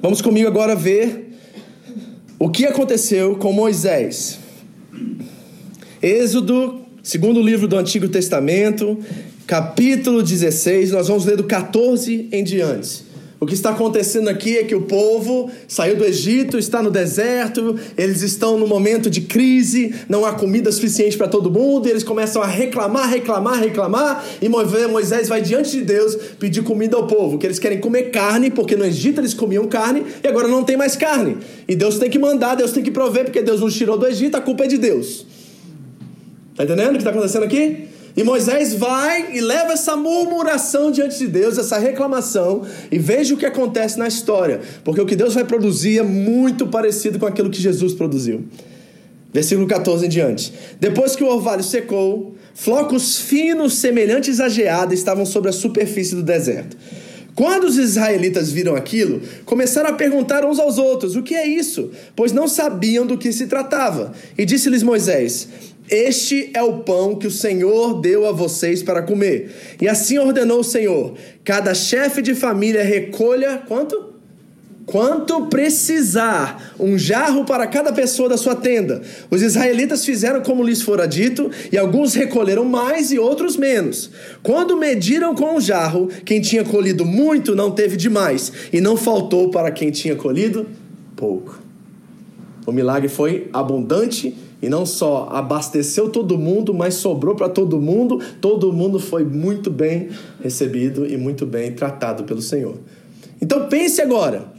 [0.00, 1.30] Vamos comigo agora ver
[2.38, 4.38] o que aconteceu com Moisés.
[6.02, 8.96] Êxodo Segundo livro do Antigo Testamento,
[9.44, 13.02] capítulo 16, nós vamos ler do 14 em diante.
[13.40, 17.76] O que está acontecendo aqui é que o povo saiu do Egito, está no deserto,
[17.98, 22.04] eles estão no momento de crise, não há comida suficiente para todo mundo, e eles
[22.04, 27.36] começam a reclamar, reclamar, reclamar, e Moisés vai diante de Deus pedir comida ao povo,
[27.36, 30.76] que eles querem comer carne, porque no Egito eles comiam carne e agora não tem
[30.76, 31.38] mais carne.
[31.66, 34.36] E Deus tem que mandar, Deus tem que prover, porque Deus nos tirou do Egito,
[34.36, 35.26] a culpa é de Deus.
[36.52, 37.88] Está entendendo o que está acontecendo aqui?
[38.14, 43.38] E Moisés vai e leva essa murmuração diante de Deus, essa reclamação, e veja o
[43.38, 47.48] que acontece na história, porque o que Deus vai produzir é muito parecido com aquilo
[47.48, 48.44] que Jesus produziu.
[49.32, 50.52] Versículo 14 em diante.
[50.78, 56.22] Depois que o orvalho secou, flocos finos semelhantes a geada estavam sobre a superfície do
[56.22, 56.76] deserto.
[57.34, 61.90] Quando os israelitas viram aquilo, começaram a perguntar uns aos outros: O que é isso?
[62.14, 64.12] Pois não sabiam do que se tratava.
[64.36, 65.48] E disse-lhes Moisés:
[65.92, 69.76] este é o pão que o Senhor deu a vocês para comer.
[69.78, 74.10] E assim ordenou o Senhor: cada chefe de família recolha quanto?
[74.86, 79.00] Quanto precisar, um jarro para cada pessoa da sua tenda.
[79.30, 84.10] Os israelitas fizeram como lhes fora dito, e alguns recolheram mais e outros menos.
[84.42, 89.50] Quando mediram com o jarro, quem tinha colhido muito não teve demais, e não faltou
[89.50, 90.66] para quem tinha colhido
[91.14, 91.62] pouco.
[92.66, 98.20] O milagre foi abundante e não só abasteceu todo mundo, mas sobrou para todo mundo.
[98.40, 102.76] Todo mundo foi muito bem recebido e muito bem tratado pelo Senhor.
[103.40, 104.51] Então pense agora: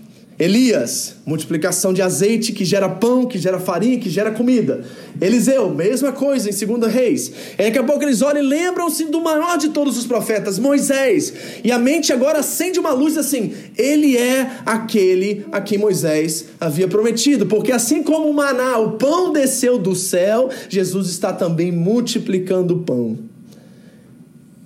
[0.44, 4.84] Elias, multiplicação de azeite que gera pão, que gera farinha, que gera comida.
[5.22, 7.32] Eliseu, mesma coisa em 2 Reis.
[7.58, 11.34] E daqui a pouco eles olham e lembram-se do maior de todos os profetas, Moisés.
[11.64, 16.90] E a mente agora acende uma luz assim: ele é aquele a quem Moisés havia
[16.90, 17.46] prometido.
[17.46, 22.80] Porque assim como o maná, o pão desceu do céu, Jesus está também multiplicando o
[22.82, 23.18] pão.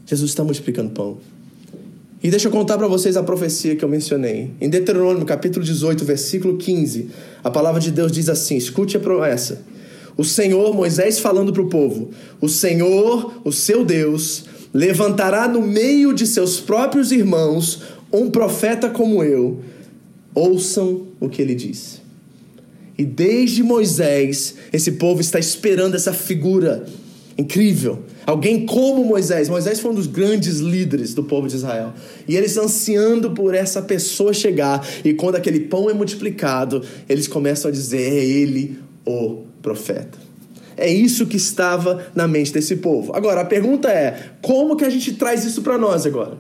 [0.08, 1.20] Jesus está multiplicando pão.
[2.28, 4.52] E deixa eu contar para vocês a profecia que eu mencionei.
[4.60, 7.08] Em Deuteronômio, capítulo 18, versículo 15,
[7.42, 9.62] a palavra de Deus diz assim: escute a promessa.
[10.18, 12.10] O Senhor, Moisés falando para o povo:
[12.42, 19.24] O Senhor, o seu Deus, levantará no meio de seus próprios irmãos um profeta como
[19.24, 19.62] eu.
[20.36, 22.02] Ouçam o que ele diz.
[22.98, 26.86] E desde Moisés, esse povo está esperando essa figura
[27.38, 29.48] incrível Alguém como Moisés.
[29.48, 31.94] Moisés foi um dos grandes líderes do povo de Israel.
[32.28, 34.86] E eles ansiando por essa pessoa chegar.
[35.02, 40.18] E quando aquele pão é multiplicado, eles começam a dizer: é ele o profeta.
[40.76, 43.16] É isso que estava na mente desse povo.
[43.16, 46.38] Agora, a pergunta é: como que a gente traz isso para nós agora?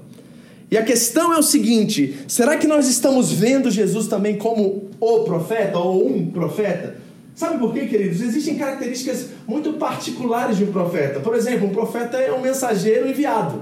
[0.69, 5.19] E a questão é o seguinte: será que nós estamos vendo Jesus também como o
[5.19, 7.06] profeta ou um profeta?
[7.37, 8.19] Sabe por quê, queridos?
[8.19, 11.19] Existem características muito particulares de um profeta.
[11.19, 13.61] Por exemplo, um profeta é um mensageiro enviado.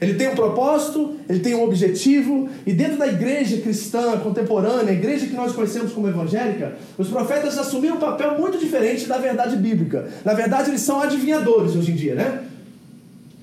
[0.00, 4.92] Ele tem um propósito, ele tem um objetivo, e dentro da igreja cristã contemporânea, a
[4.92, 9.56] igreja que nós conhecemos como evangélica, os profetas assumiram um papel muito diferente da verdade
[9.56, 10.08] bíblica.
[10.24, 12.44] Na verdade, eles são adivinhadores hoje em dia, né?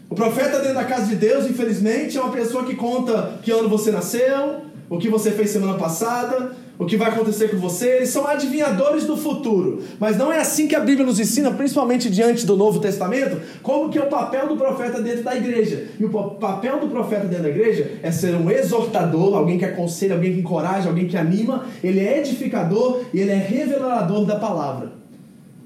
[0.10, 3.68] O profeta dentro da casa de Deus, infelizmente, é uma pessoa que conta que ano
[3.68, 7.98] você nasceu, o que você fez semana passada, o que vai acontecer com você.
[7.98, 9.82] Eles são adivinhadores do futuro.
[10.00, 13.90] Mas não é assim que a Bíblia nos ensina, principalmente diante do Novo Testamento, como
[13.90, 15.88] que é o papel do profeta dentro da igreja.
[16.00, 20.16] E o papel do profeta dentro da igreja é ser um exortador, alguém que aconselha,
[20.16, 21.66] alguém que encoraja, alguém que anima.
[21.84, 25.06] Ele é edificador e ele é revelador da palavra.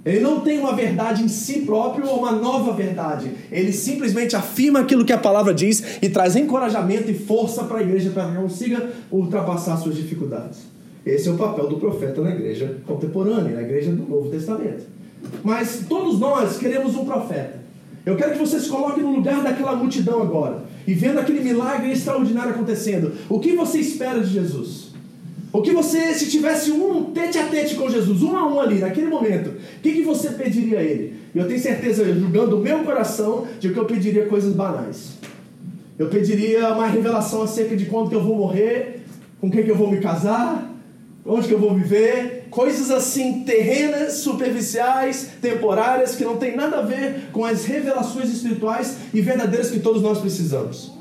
[0.05, 3.31] Ele não tem uma verdade em si próprio ou uma nova verdade.
[3.51, 7.81] Ele simplesmente afirma aquilo que a palavra diz e traz encorajamento e força para a
[7.81, 10.68] igreja para que consiga ultrapassar suas dificuldades.
[11.05, 14.83] Esse é o papel do profeta na igreja contemporânea, na igreja do Novo Testamento.
[15.43, 17.59] Mas todos nós queremos um profeta.
[18.05, 21.91] Eu quero que você se coloque no lugar daquela multidão agora e vendo aquele milagre
[21.91, 23.13] extraordinário acontecendo.
[23.29, 24.89] O que você espera de Jesus?
[25.51, 28.79] O que você, se tivesse um tete a tete com Jesus, um a um ali,
[28.79, 31.15] naquele momento, o que, que você pediria a ele?
[31.33, 35.13] Eu tenho certeza, julgando o meu coração, de que eu pediria coisas banais.
[35.97, 39.01] Eu pediria uma revelação acerca de quando que eu vou morrer,
[39.41, 40.71] com quem que eu vou me casar,
[41.25, 46.81] onde que eu vou viver, coisas assim terrenas, superficiais, temporárias, que não tem nada a
[46.81, 50.91] ver com as revelações espirituais e verdadeiras que todos nós precisamos.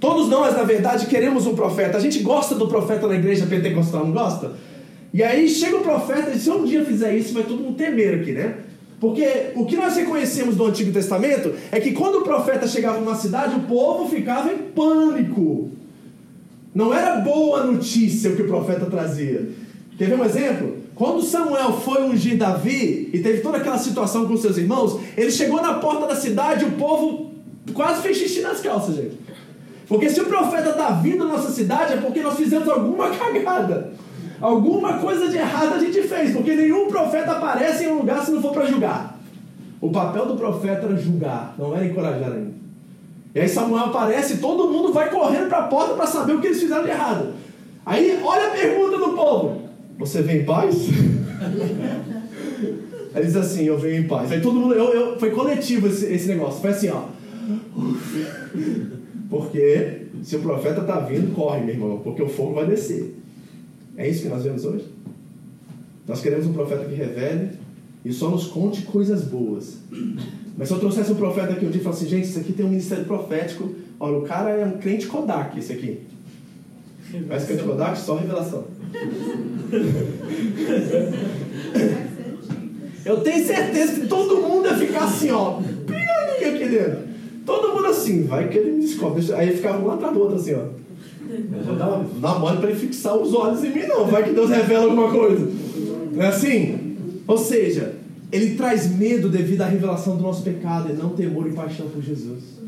[0.00, 1.98] Todos nós, na verdade, queremos um profeta.
[1.98, 4.52] A gente gosta do profeta na igreja pentecostal, não gosta?
[5.12, 8.20] E aí chega o profeta e se um dia fizer isso, vai todo mundo temer
[8.20, 8.56] aqui, né?
[9.00, 13.14] Porque o que nós reconhecemos do Antigo Testamento é que quando o profeta chegava numa
[13.14, 15.70] cidade, o povo ficava em pânico.
[16.78, 19.48] Não era boa notícia o que o profeta trazia.
[19.98, 20.76] Quer ver um exemplo?
[20.94, 25.60] Quando Samuel foi ungir Davi e teve toda aquela situação com seus irmãos, ele chegou
[25.60, 27.32] na porta da cidade e o povo
[27.74, 29.18] quase fez xixi nas calças, gente.
[29.88, 33.94] Porque se o profeta está vindo na nossa cidade é porque nós fizemos alguma cagada.
[34.40, 36.32] Alguma coisa de errado a gente fez.
[36.32, 39.18] Porque nenhum profeta aparece em um lugar se não for para julgar.
[39.80, 42.67] O papel do profeta era julgar, não era encorajar ainda.
[43.34, 46.40] E aí Samuel aparece e todo mundo vai correndo para a porta para saber o
[46.40, 47.34] que eles fizeram de errado.
[47.84, 49.62] Aí olha a pergunta do povo:
[49.98, 50.74] Você vem em paz?
[53.14, 54.30] Aí diz assim: Eu venho em paz.
[54.30, 56.60] Aí todo mundo, eu, eu, foi coletivo esse, esse negócio.
[56.60, 57.04] Foi assim, ó.
[59.30, 63.14] Porque se o profeta está vindo, corre, meu irmão, porque o fogo vai descer.
[63.96, 64.86] É isso que nós vemos hoje?
[66.06, 67.50] Nós queremos um profeta que revele
[68.04, 69.78] e só nos conte coisas boas.
[70.58, 72.52] Mas se eu trouxesse um profeta aqui um dia e falasse assim, gente, isso aqui
[72.52, 76.00] tem um ministério profético, olha, o cara é um crente Kodak, esse aqui.
[77.28, 78.64] Mas crente Kodak, só revelação.
[83.06, 87.08] Eu tenho certeza que todo mundo ia ficar assim, ó, pianinha aqui dentro.
[87.46, 89.32] Todo mundo assim, vai que ele me descobre.
[89.34, 90.64] Aí ficava um atrás do outro assim, ó.
[91.64, 94.06] Vou dar, dar mole para ele fixar os olhos em mim, não.
[94.06, 95.48] Vai que Deus revela alguma coisa.
[96.12, 96.96] Não é assim?
[97.26, 97.94] Ou seja,
[98.30, 102.02] ele traz medo devido à revelação do nosso pecado e não temor e paixão por
[102.02, 102.58] Jesus.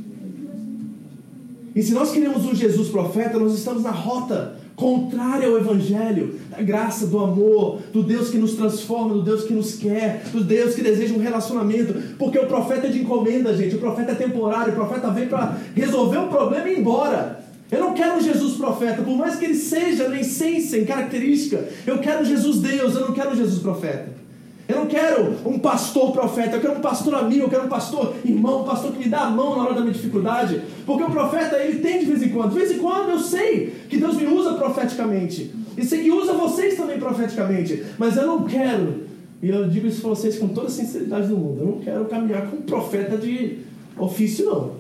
[1.75, 6.63] E se nós queremos um Jesus profeta, nós estamos na rota contrária ao Evangelho, da
[6.63, 10.75] graça, do amor, do Deus que nos transforma, do Deus que nos quer, do Deus
[10.75, 12.17] que deseja um relacionamento.
[12.19, 15.59] Porque o profeta é de encomenda, gente, o profeta é temporário, o profeta vem para
[15.75, 17.45] resolver o problema e ir embora.
[17.71, 21.69] Eu não quero um Jesus profeta, por mais que ele seja na essência, em característica,
[21.87, 24.20] eu quero um Jesus Deus, eu não quero um Jesus profeta.
[24.71, 28.15] Eu não quero um pastor profeta, eu quero um pastor amigo, eu quero um pastor
[28.25, 30.63] irmão, um pastor que me dá a mão na hora da minha dificuldade.
[30.87, 32.51] Porque o profeta, ele tem de vez em quando.
[32.51, 35.53] De vez em quando eu sei que Deus me usa profeticamente.
[35.77, 37.85] E sei que usa vocês também profeticamente.
[37.99, 39.03] Mas eu não quero,
[39.43, 42.05] e eu digo isso para vocês com toda a sinceridade do mundo, eu não quero
[42.05, 43.59] caminhar com um profeta de
[43.99, 44.73] ofício, não.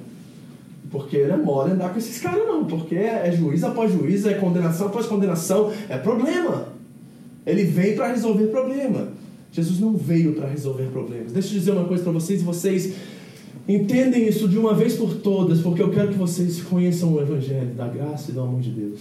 [0.88, 2.64] Porque não é mole andar com esses caras, não.
[2.64, 6.68] Porque é juiz após juiz, é condenação após condenação, é problema.
[7.44, 9.19] Ele vem para resolver problema.
[9.52, 11.32] Jesus não veio para resolver problemas.
[11.32, 12.94] Deixa eu dizer uma coisa para vocês e vocês
[13.68, 17.74] entendem isso de uma vez por todas, porque eu quero que vocês conheçam o Evangelho
[17.74, 19.00] da graça e do amor de Deus.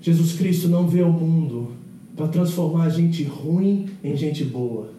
[0.00, 1.70] Jesus Cristo não veio ao mundo
[2.16, 4.90] para transformar gente ruim em gente boa.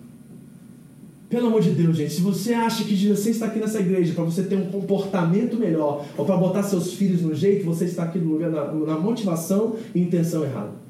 [1.30, 4.24] Pelo amor de Deus, gente, se você acha que você está aqui nessa igreja para
[4.24, 8.20] você ter um comportamento melhor ou para botar seus filhos no jeito, você está aqui
[8.20, 10.83] no lugar na, na motivação e intenção errada.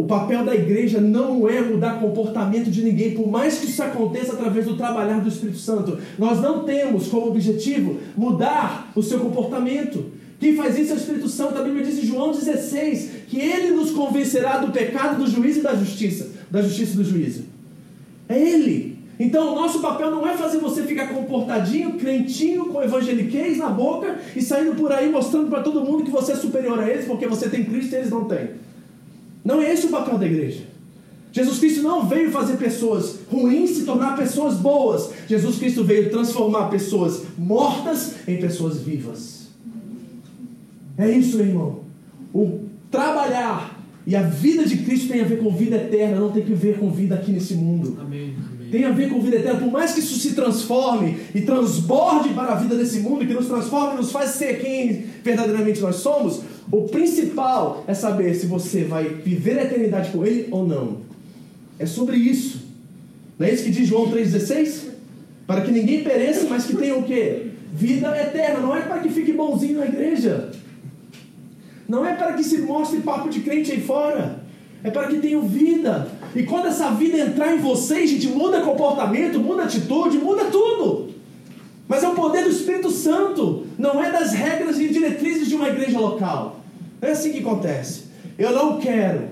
[0.00, 4.32] O papel da igreja não é mudar comportamento de ninguém, por mais que isso aconteça
[4.32, 5.98] através do trabalhar do Espírito Santo.
[6.18, 10.06] Nós não temos como objetivo mudar o seu comportamento.
[10.40, 11.58] Quem faz isso é o Espírito Santo.
[11.58, 15.62] A Bíblia diz em João 16 que ele nos convencerá do pecado, do juízo e
[15.62, 17.44] da justiça, da justiça e do juízo.
[18.26, 18.98] É ele.
[19.18, 24.18] Então, o nosso papel não é fazer você ficar comportadinho, crentinho, com evangeliquez na boca
[24.34, 27.26] e saindo por aí mostrando para todo mundo que você é superior a eles porque
[27.26, 28.69] você tem Cristo e eles não têm.
[29.44, 30.64] Não é esse o papel da igreja.
[31.32, 35.10] Jesus Cristo não veio fazer pessoas ruins se tornar pessoas boas.
[35.28, 39.48] Jesus Cristo veio transformar pessoas mortas em pessoas vivas.
[40.98, 41.80] É isso, meu irmão.
[42.34, 46.42] O trabalhar e a vida de Cristo tem a ver com vida eterna, não tem
[46.42, 47.96] que ver com vida aqui nesse mundo.
[48.00, 48.34] Amém.
[48.52, 48.70] Amém.
[48.70, 49.60] Tem a ver com vida eterna.
[49.60, 53.46] Por mais que isso se transforme e transborde para a vida desse mundo, que nos
[53.46, 56.40] transforma e nos faz ser quem verdadeiramente nós somos,
[56.72, 60.98] o principal é saber se você vai viver a eternidade com Ele ou não.
[61.78, 62.60] É sobre isso.
[63.38, 64.90] Não é isso que diz João 3,16?
[65.46, 67.46] Para que ninguém pereça, mas que tenha o quê?
[67.72, 68.60] Vida eterna.
[68.60, 70.52] Não é para que fique bonzinho na igreja.
[71.88, 74.44] Não é para que se mostre papo de crente aí fora.
[74.84, 76.08] É para que tenham vida.
[76.36, 81.10] E quando essa vida entrar em vocês, gente, muda comportamento, muda atitude, muda tudo.
[81.88, 83.66] Mas é o poder do Espírito Santo.
[83.76, 86.59] Não é das regras e diretrizes de uma igreja local.
[87.00, 88.04] É assim que acontece.
[88.38, 89.28] Eu não quero,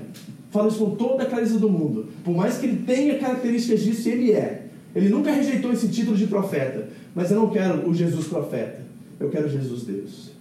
[0.50, 4.08] falo isso com toda a clareza do mundo, por mais que ele tenha características disso,
[4.08, 4.66] ele é.
[4.94, 8.80] Ele nunca rejeitou esse título de profeta, mas eu não quero o Jesus profeta,
[9.20, 10.38] eu quero Jesus Deus.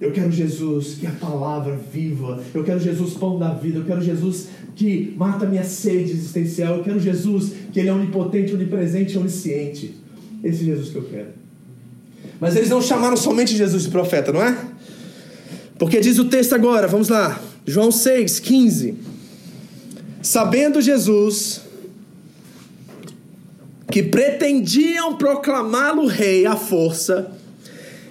[0.00, 2.42] Eu quero Jesus que é a palavra viva.
[2.54, 3.80] Eu quero Jesus pão da vida.
[3.80, 6.78] Eu quero Jesus que mata minha sede existencial.
[6.78, 9.94] Eu quero Jesus que ele é onipotente, onipresente, onisciente.
[10.42, 11.28] Esse Jesus que eu quero.
[12.40, 14.56] Mas eles não chamaram somente Jesus de profeta, não é?
[15.80, 18.94] Porque diz o texto agora, vamos lá, João 6, 15.
[20.20, 21.62] Sabendo Jesus
[23.90, 27.32] que pretendiam proclamá-lo rei à força,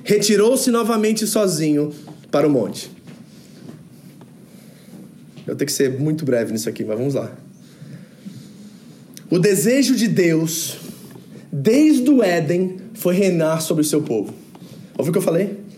[0.03, 1.93] retirou-se novamente sozinho
[2.31, 2.89] para o monte.
[5.45, 7.31] Eu tenho que ser muito breve nisso aqui, mas vamos lá.
[9.29, 10.77] O desejo de Deus,
[11.53, 14.33] desde o Éden, foi reinar sobre o seu povo.
[14.97, 15.68] Ouviu o que eu falei?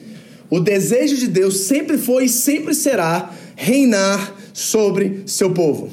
[0.51, 5.89] O desejo de Deus sempre foi e sempre será reinar sobre seu povo.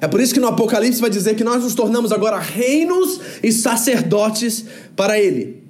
[0.00, 3.50] É por isso que no Apocalipse vai dizer que nós nos tornamos agora reinos e
[3.50, 5.64] sacerdotes para Ele.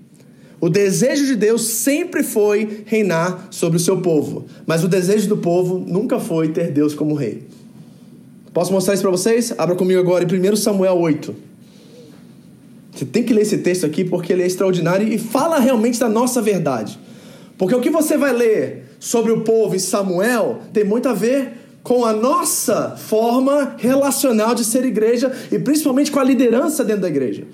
[0.60, 5.38] O desejo de Deus sempre foi reinar sobre o seu povo, mas o desejo do
[5.38, 7.44] povo nunca foi ter Deus como rei.
[8.52, 9.54] Posso mostrar isso para vocês?
[9.56, 11.34] Abra comigo agora em 1 Samuel 8.
[12.92, 16.08] Você tem que ler esse texto aqui porque ele é extraordinário e fala realmente da
[16.08, 16.98] nossa verdade.
[17.58, 21.52] Porque o que você vai ler sobre o povo e Samuel tem muito a ver
[21.82, 27.08] com a nossa forma relacional de ser igreja e principalmente com a liderança dentro da
[27.08, 27.44] igreja.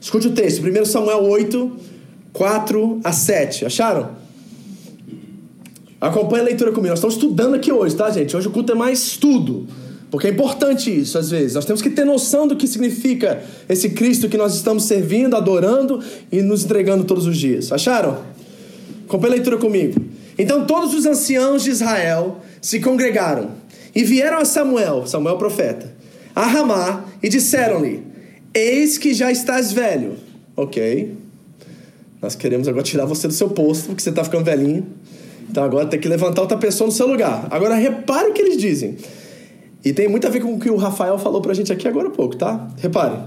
[0.00, 1.72] Escute o texto, 1 Samuel 8,
[2.32, 3.64] 4 a 7.
[3.64, 4.10] Acharam?
[6.00, 6.90] Acompanhe a leitura comigo.
[6.90, 8.36] Nós estamos estudando aqui hoje, tá, gente?
[8.36, 9.66] Hoje o culto é mais estudo.
[10.10, 11.54] Porque é importante isso, às vezes.
[11.54, 16.00] Nós temos que ter noção do que significa esse Cristo que nós estamos servindo, adorando
[16.30, 17.72] e nos entregando todos os dias.
[17.72, 18.18] Acharam?
[19.06, 20.00] Acompanhe a leitura comigo.
[20.38, 23.52] Então todos os anciãos de Israel se congregaram
[23.94, 25.94] e vieram a Samuel, Samuel profeta,
[26.34, 28.02] a Ramá e disseram-lhe:
[28.52, 30.14] Eis que já estás velho.
[30.56, 31.14] Ok.
[32.20, 34.86] Nós queremos agora tirar você do seu posto, porque você está ficando velhinho.
[35.48, 37.46] Então agora tem que levantar outra pessoa no seu lugar.
[37.50, 38.96] Agora repare o que eles dizem.
[39.84, 42.08] E tem muito a ver com o que o Rafael falou pra gente aqui agora
[42.08, 42.68] há pouco, tá?
[42.78, 43.18] Repare.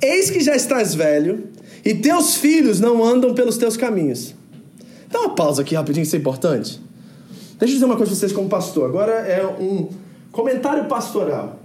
[0.00, 1.48] Eis que já estás velho
[1.84, 4.34] e teus filhos não andam pelos teus caminhos.
[5.14, 6.80] Dá uma pausa aqui rapidinho, isso é importante.
[7.56, 8.88] Deixa eu dizer uma coisa pra vocês como pastor.
[8.88, 9.88] Agora é um
[10.32, 11.60] comentário pastoral.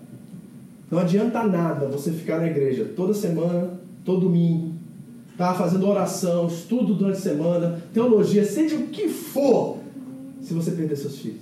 [0.91, 3.71] Não adianta nada você ficar na igreja toda semana,
[4.05, 4.75] todo domingo,
[5.35, 9.79] tá fazendo oração, estudo durante a semana, teologia, seja o que for,
[10.43, 11.41] se você perder seus filhos.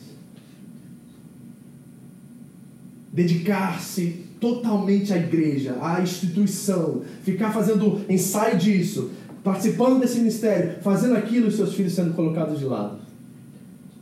[3.12, 9.10] Dedicar-se totalmente à igreja, à instituição, ficar fazendo ensaio disso,
[9.48, 12.98] participando desse ministério, fazendo aquilo e seus filhos sendo colocados de lado.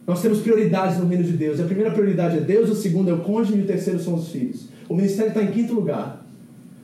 [0.07, 1.59] Nós temos prioridades no reino de Deus.
[1.59, 4.29] A primeira prioridade é Deus, a segunda é o cônjuge e o terceiro são os
[4.29, 4.69] filhos.
[4.89, 6.25] O ministério está em quinto lugar.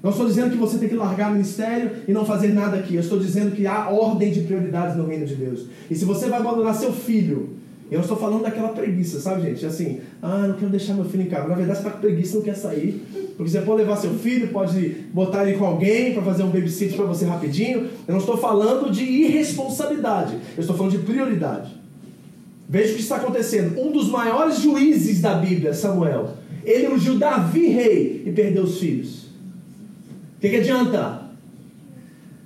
[0.04, 2.94] Não estou dizendo que você tem que largar o ministério e não fazer nada aqui.
[2.94, 5.66] Eu estou dizendo que há ordem de prioridades no reino de Deus.
[5.90, 7.50] E se você vai abandonar seu filho,
[7.90, 9.66] eu estou falando daquela preguiça, sabe, gente?
[9.66, 11.48] Assim, ah, não quero deixar meu filho em casa.
[11.48, 13.04] Na verdade, com preguiça não quer sair.
[13.42, 16.94] Porque você pode levar seu filho, pode botar ele com alguém para fazer um babysit
[16.94, 17.90] para você rapidinho.
[18.08, 20.38] Eu não estou falando de irresponsabilidade.
[20.56, 21.72] Eu estou falando de prioridade.
[22.70, 23.82] Veja o que está acontecendo.
[23.82, 29.24] Um dos maiores juízes da Bíblia, Samuel, Ele ungiu Davi rei e perdeu os filhos.
[30.38, 31.24] O que, que adianta?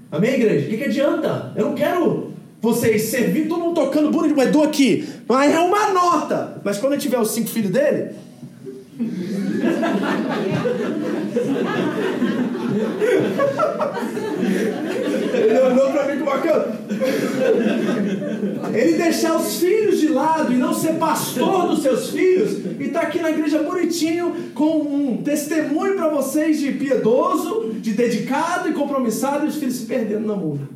[0.09, 0.65] Amém, igreja?
[0.65, 1.51] O que, que adianta?
[1.57, 2.31] Eu não quero
[2.61, 5.05] vocês servir todo mundo tocando bonito, mas dou aqui.
[5.27, 6.61] Mas é uma nota.
[6.63, 8.15] Mas quando eu tiver os cinco filhos dele.
[15.33, 16.75] Ele olhou para mim com uma.
[18.73, 23.01] Ele deixar os filhos de lado e não ser pastor dos seus filhos e tá
[23.01, 29.45] aqui na igreja bonitinho com um testemunho para vocês de piedoso, de dedicado e compromissado
[29.45, 30.69] e os filhos se perdendo na mula.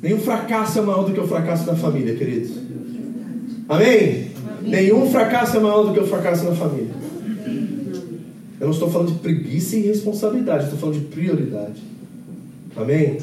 [0.00, 2.52] Nenhum fracasso é maior do que o fracasso da família, queridos.
[3.68, 4.35] Amém?
[4.66, 6.94] Nenhum fracasso é maior do que o fracasso da família.
[8.58, 11.82] Eu não estou falando de preguiça e irresponsabilidade, estou falando de prioridade.
[12.74, 13.18] Amém?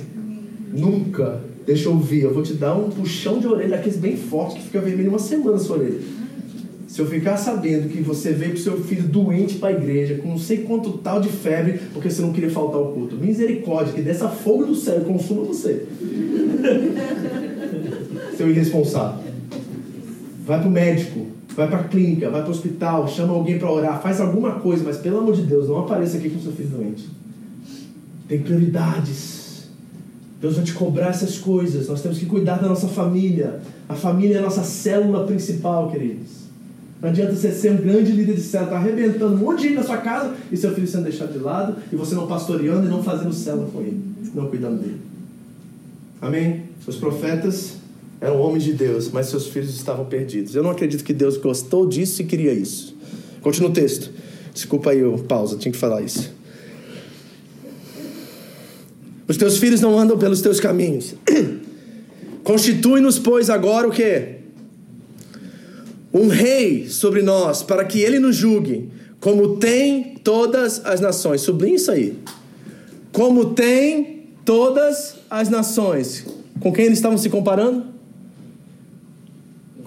[0.71, 4.55] Nunca, deixa eu ouvir, eu vou te dar um puxão de orelha daqueles bem forte
[4.55, 5.99] que fica vermelho uma semana sua orelha.
[6.87, 10.29] Se eu ficar sabendo que você veio pro seu filho doente para a igreja, com
[10.29, 14.01] não sei quanto tal de febre, porque você não queria faltar ao culto, misericórdia, que
[14.01, 15.85] dessa fogo do céu consuma você.
[18.37, 19.23] seu irresponsável.
[20.45, 24.01] Vai pro médico, vai para a clínica, vai para o hospital, chama alguém para orar,
[24.01, 27.09] faz alguma coisa, mas pelo amor de Deus, não apareça aqui com seu filho doente.
[28.27, 29.67] Tem prioridades.
[30.41, 31.87] Deus vai te cobrar essas coisas.
[31.87, 33.61] Nós temos que cuidar da nossa família.
[33.87, 36.43] A família é a nossa célula principal, queridos.
[37.01, 39.75] Não adianta você ser um grande líder de célula, tá arrebentando um monte de gente
[39.75, 42.89] na sua casa e seu filho sendo deixado de lado e você não pastoreando e
[42.89, 44.01] não fazendo célula com ele,
[44.33, 45.01] não cuidando dele.
[46.21, 46.63] Amém?
[46.87, 47.82] Os profetas
[48.23, 50.55] eram homens de Deus, mas seus filhos estavam perdidos.
[50.55, 52.95] Eu não acredito que Deus gostou disso e queria isso.
[53.41, 54.11] Continua o texto.
[54.53, 56.31] Desculpa aí, eu, pausa, tinha que falar isso.
[59.27, 61.15] Os teus filhos não andam pelos teus caminhos.
[62.45, 64.35] Constitui-nos, pois, agora o que?
[66.13, 71.41] Um rei sobre nós, para que ele nos julgue, como tem todas as nações.
[71.41, 72.17] Sublinha isso aí.
[73.11, 76.25] Como tem todas as nações.
[76.61, 77.92] Com quem eles estavam se comparando?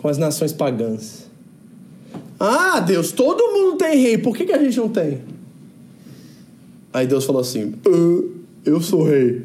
[0.07, 1.27] Com as nações pagãs.
[2.39, 5.23] Ah, Deus, todo mundo tem rei, por que, que a gente não tem?
[6.93, 8.31] Aí Deus falou assim: uh,
[8.65, 9.45] Eu sou rei.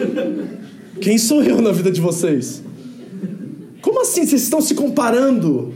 [0.98, 2.62] Quem sou eu na vida de vocês?
[3.82, 4.26] Como assim?
[4.26, 5.74] Vocês estão se comparando?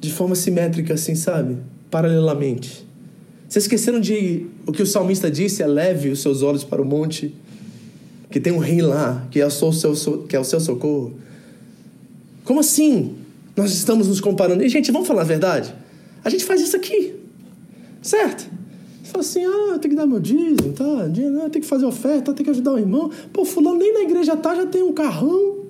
[0.00, 1.58] De forma simétrica, assim, sabe?
[1.90, 2.86] Paralelamente.
[3.46, 7.34] Vocês esqueceram de o que o salmista disse: leve os seus olhos para o monte
[8.34, 9.70] que tem um rei lá, que é o seu,
[10.28, 11.14] que é o seu socorro.
[12.42, 13.14] Como assim?
[13.56, 14.64] Nós estamos nos comparando.
[14.64, 15.72] E, gente, vamos falar a verdade?
[16.24, 17.14] A gente faz isso aqui,
[18.02, 18.50] certo?
[19.00, 20.82] Você fala assim, ah, eu tenho que dar meu dízimo, tá?
[20.84, 23.08] Eu tenho que fazer oferta, eu tenho que ajudar o irmão.
[23.32, 25.66] Pô, fulano nem na igreja tá, já tem um carrão,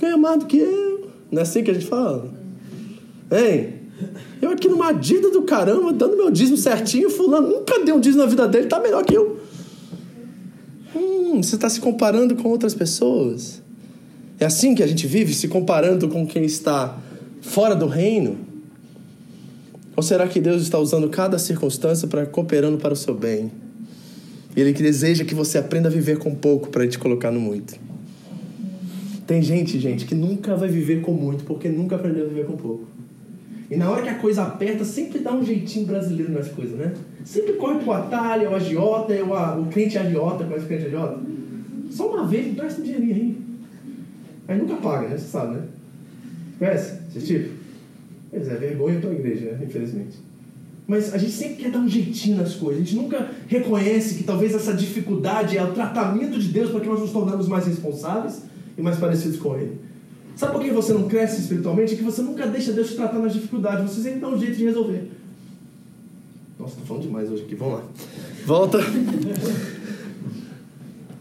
[0.00, 1.10] ganha mais do que eu.
[1.30, 2.32] Não é assim que a gente fala?
[3.30, 3.74] Hein?
[4.40, 8.22] Eu aqui numa dívida do caramba, dando meu dízimo certinho, fulano nunca deu um dízimo
[8.22, 9.39] na vida dele, tá melhor que eu.
[10.94, 13.62] Hum, você está se comparando com outras pessoas.
[14.38, 16.98] É assim que a gente vive, se comparando com quem está
[17.40, 18.38] fora do reino?
[19.94, 23.50] Ou será que Deus está usando cada circunstância para cooperando para o seu bem?
[24.56, 27.78] Ele que deseja que você aprenda a viver com pouco para te colocar no muito.
[29.26, 32.56] Tem gente, gente, que nunca vai viver com muito porque nunca aprendeu a viver com
[32.56, 32.86] pouco.
[33.70, 36.92] E na hora que a coisa aperta, sempre dá um jeitinho brasileiro nas coisas, né?
[37.24, 40.86] Sempre corre pro atalho, é o agiota, é o, o crente agiota, conhece o crente
[40.86, 41.20] agiota?
[41.88, 43.38] Só uma vez, dá esse dinheirinho aí.
[44.48, 45.16] Aí nunca paga, né?
[45.16, 45.62] Você sabe, né?
[46.58, 47.54] Conhece esse tipo?
[48.30, 49.60] Pois é, vergonha a tua igreja, né?
[49.64, 50.18] Infelizmente.
[50.88, 52.82] Mas a gente sempre quer dar um jeitinho nas coisas.
[52.82, 56.88] A gente nunca reconhece que talvez essa dificuldade é o tratamento de Deus para que
[56.88, 58.42] nós nos tornamos mais responsáveis
[58.76, 59.78] e mais parecidos com Ele.
[60.40, 61.92] Sabe por que você não cresce espiritualmente?
[61.92, 63.90] É que você nunca deixa Deus tratar nas dificuldades.
[63.90, 65.10] Você sempre dá um jeito de resolver.
[66.58, 67.54] Nossa, tô falando demais hoje aqui.
[67.54, 67.84] Vamos lá.
[68.46, 68.78] Volta.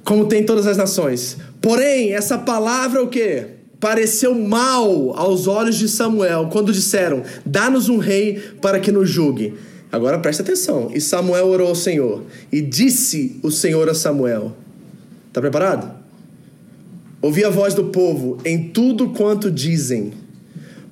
[0.05, 1.35] Como tem todas as nações.
[1.59, 3.47] Porém, essa palavra o quê?
[3.77, 9.53] Pareceu mal aos olhos de Samuel quando disseram: Dá-nos um rei para que nos julgue.
[9.91, 10.91] Agora presta atenção.
[10.93, 12.23] E Samuel orou ao Senhor.
[12.49, 14.55] E disse o Senhor a Samuel:
[15.27, 15.98] Está preparado?
[17.21, 20.13] Ouvi a voz do povo em tudo quanto dizem,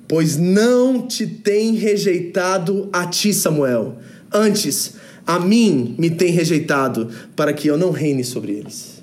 [0.06, 3.96] pois não te tem rejeitado a ti, Samuel.
[4.32, 4.94] Antes,
[5.26, 9.02] a mim me tem rejeitado, para que eu não reine sobre eles.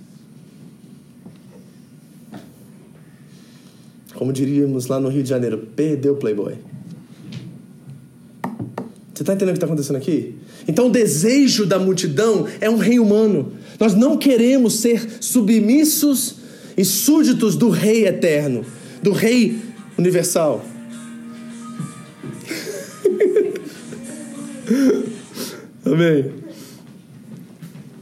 [4.14, 6.56] Como diríamos lá no Rio de Janeiro, perdeu o Playboy.
[9.14, 10.36] Você está entendendo o que está acontecendo aqui?
[10.68, 13.54] Então, o desejo da multidão é um rei humano.
[13.80, 16.45] Nós não queremos ser submissos
[16.78, 18.66] e súditos do Rei eterno,
[19.02, 19.60] do Rei
[19.98, 20.66] universal.
[25.86, 26.34] Amém.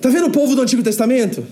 [0.01, 1.45] Tá vendo o povo do Antigo Testamento?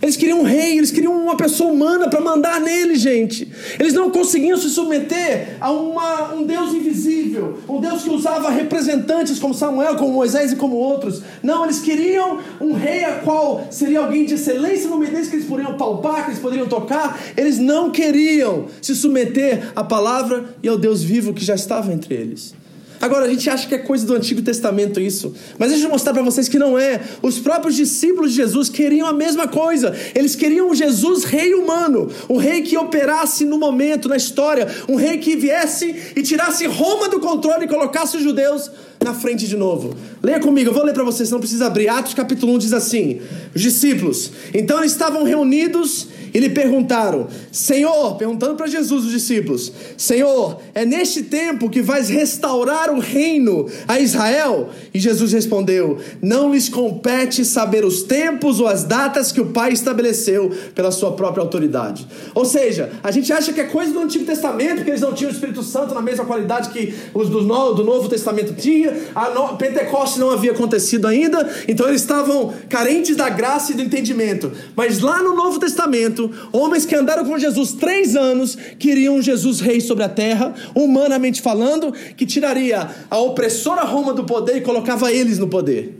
[0.00, 3.50] Eles queriam um rei, eles queriam uma pessoa humana para mandar nele, gente.
[3.78, 9.38] Eles não conseguiam se submeter a uma, um Deus invisível, um Deus que usava representantes
[9.38, 11.22] como Samuel, como Moisés e como outros.
[11.42, 15.46] Não, eles queriam um rei a qual seria alguém de excelência no meio que eles
[15.46, 17.18] poderiam palpar, que eles poderiam tocar.
[17.36, 22.14] Eles não queriam se submeter à palavra e ao Deus vivo que já estava entre
[22.14, 22.54] eles.
[23.00, 25.34] Agora, a gente acha que é coisa do Antigo Testamento isso.
[25.58, 27.00] Mas deixa eu mostrar para vocês que não é.
[27.22, 29.94] Os próprios discípulos de Jesus queriam a mesma coisa.
[30.14, 32.10] Eles queriam um Jesus rei humano.
[32.28, 34.66] Um rei que operasse no momento, na história.
[34.88, 38.70] Um rei que viesse e tirasse Roma do controle e colocasse os judeus
[39.04, 39.94] na frente de novo.
[40.22, 41.88] Leia comigo, eu vou ler para vocês, não precisa abrir.
[41.88, 43.20] Atos capítulo 1 diz assim:
[43.54, 50.60] Os discípulos, então estavam reunidos e lhe perguntaram: Senhor, perguntando para Jesus os discípulos: Senhor,
[50.74, 54.68] é neste tempo que vais restaurar o reino a Israel?
[54.92, 59.72] E Jesus respondeu: Não lhes compete saber os tempos ou as datas que o Pai
[59.72, 62.06] estabeleceu pela sua própria autoridade.
[62.34, 65.30] Ou seja, a gente acha que é coisa do Antigo Testamento, que eles não tinham
[65.30, 68.52] o Espírito Santo na mesma qualidade que os do Novo, do Novo Testamento
[68.86, 73.74] tinha, a no, Pentecoste não havia acontecido ainda, então eles estavam carentes da graça e
[73.74, 74.52] do entendimento.
[74.74, 79.80] Mas lá no Novo Testamento, homens que andaram com Jesus três anos, queriam Jesus rei
[79.80, 85.38] sobre a terra, humanamente falando, que tiraria a opressora Roma do poder e colocava eles
[85.38, 85.98] no poder.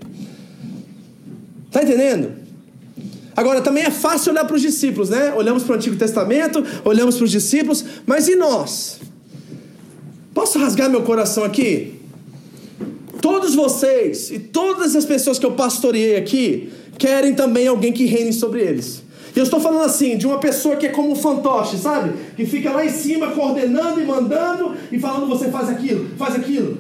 [1.67, 2.47] Está entendendo?
[3.37, 5.35] Agora, também é fácil olhar para os discípulos, né?
[5.35, 8.99] Olhamos para o Antigo Testamento, olhamos para os discípulos, mas e nós?
[10.33, 11.96] Posso rasgar meu coração aqui?
[13.27, 18.33] Todos vocês e todas as pessoas que eu pastoreei aqui querem também alguém que reine
[18.33, 19.03] sobre eles.
[19.35, 22.13] Eu estou falando assim, de uma pessoa que é como um fantoche, sabe?
[22.37, 26.79] Que fica lá em cima coordenando e mandando e falando você faz aquilo, faz aquilo.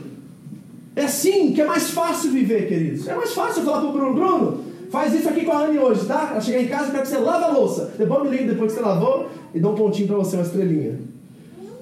[0.94, 3.08] É assim que é mais fácil viver, queridos.
[3.08, 6.28] É mais fácil falar pro Bruno, Bruno, faz isso aqui com a Anne hoje, tá?
[6.30, 7.92] Ela chegar em casa, eu quero que você lave a louça.
[7.98, 11.00] Depois me liga depois que você lavou e dá um pontinho para você, uma estrelinha.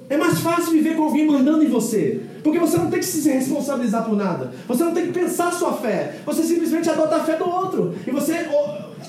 [0.08, 2.22] É mais fácil viver com alguém mandando em você.
[2.44, 4.52] Porque você não tem que se responsabilizar por nada.
[4.68, 6.16] Você não tem que pensar sua fé.
[6.26, 7.94] Você simplesmente adota a fé do outro.
[8.06, 8.46] E você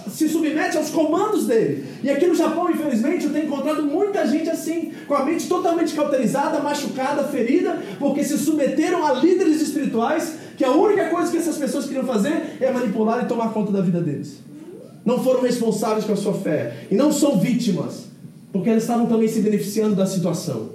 [0.09, 1.85] se submete aos comandos dele.
[2.01, 5.93] E aqui no Japão, infelizmente, eu tenho encontrado muita gente assim, com a mente totalmente
[5.93, 11.57] cauterizada, machucada, ferida, porque se submeteram a líderes espirituais, que a única coisa que essas
[11.57, 14.37] pessoas queriam fazer é manipular e tomar conta da vida deles.
[15.03, 16.85] Não foram responsáveis com a sua fé.
[16.89, 18.05] E não são vítimas,
[18.53, 20.74] porque elas estavam também se beneficiando da situação.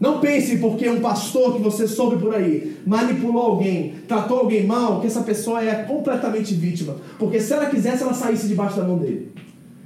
[0.00, 4.98] Não pense porque um pastor que você soube por aí manipulou alguém, tratou alguém mal,
[4.98, 6.96] que essa pessoa é completamente vítima.
[7.18, 9.30] Porque se ela quisesse, ela saísse debaixo da mão dele.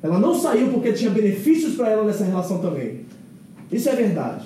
[0.01, 3.01] Ela não saiu porque tinha benefícios para ela nessa relação também.
[3.73, 4.45] Isso é verdade.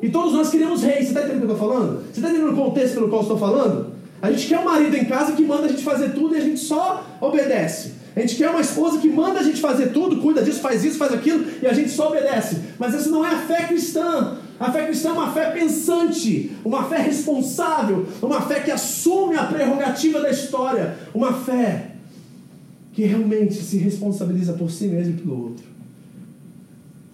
[0.00, 1.06] E todos nós queremos reis.
[1.06, 2.02] Você está entendendo o que eu estou falando?
[2.04, 3.86] Você está entendendo o contexto pelo qual estou falando?
[4.22, 6.42] A gente quer um marido em casa que manda a gente fazer tudo e a
[6.42, 7.94] gente só obedece.
[8.14, 10.98] A gente quer uma esposa que manda a gente fazer tudo, cuida disso, faz isso,
[10.98, 12.58] faz aquilo e a gente só obedece.
[12.78, 14.36] Mas essa não é a fé cristã.
[14.60, 19.44] A fé cristã é uma fé pensante, uma fé responsável, uma fé que assume a
[19.44, 21.92] prerrogativa da história, uma fé
[22.92, 25.64] que realmente se responsabiliza por si mesmo e pelo outro.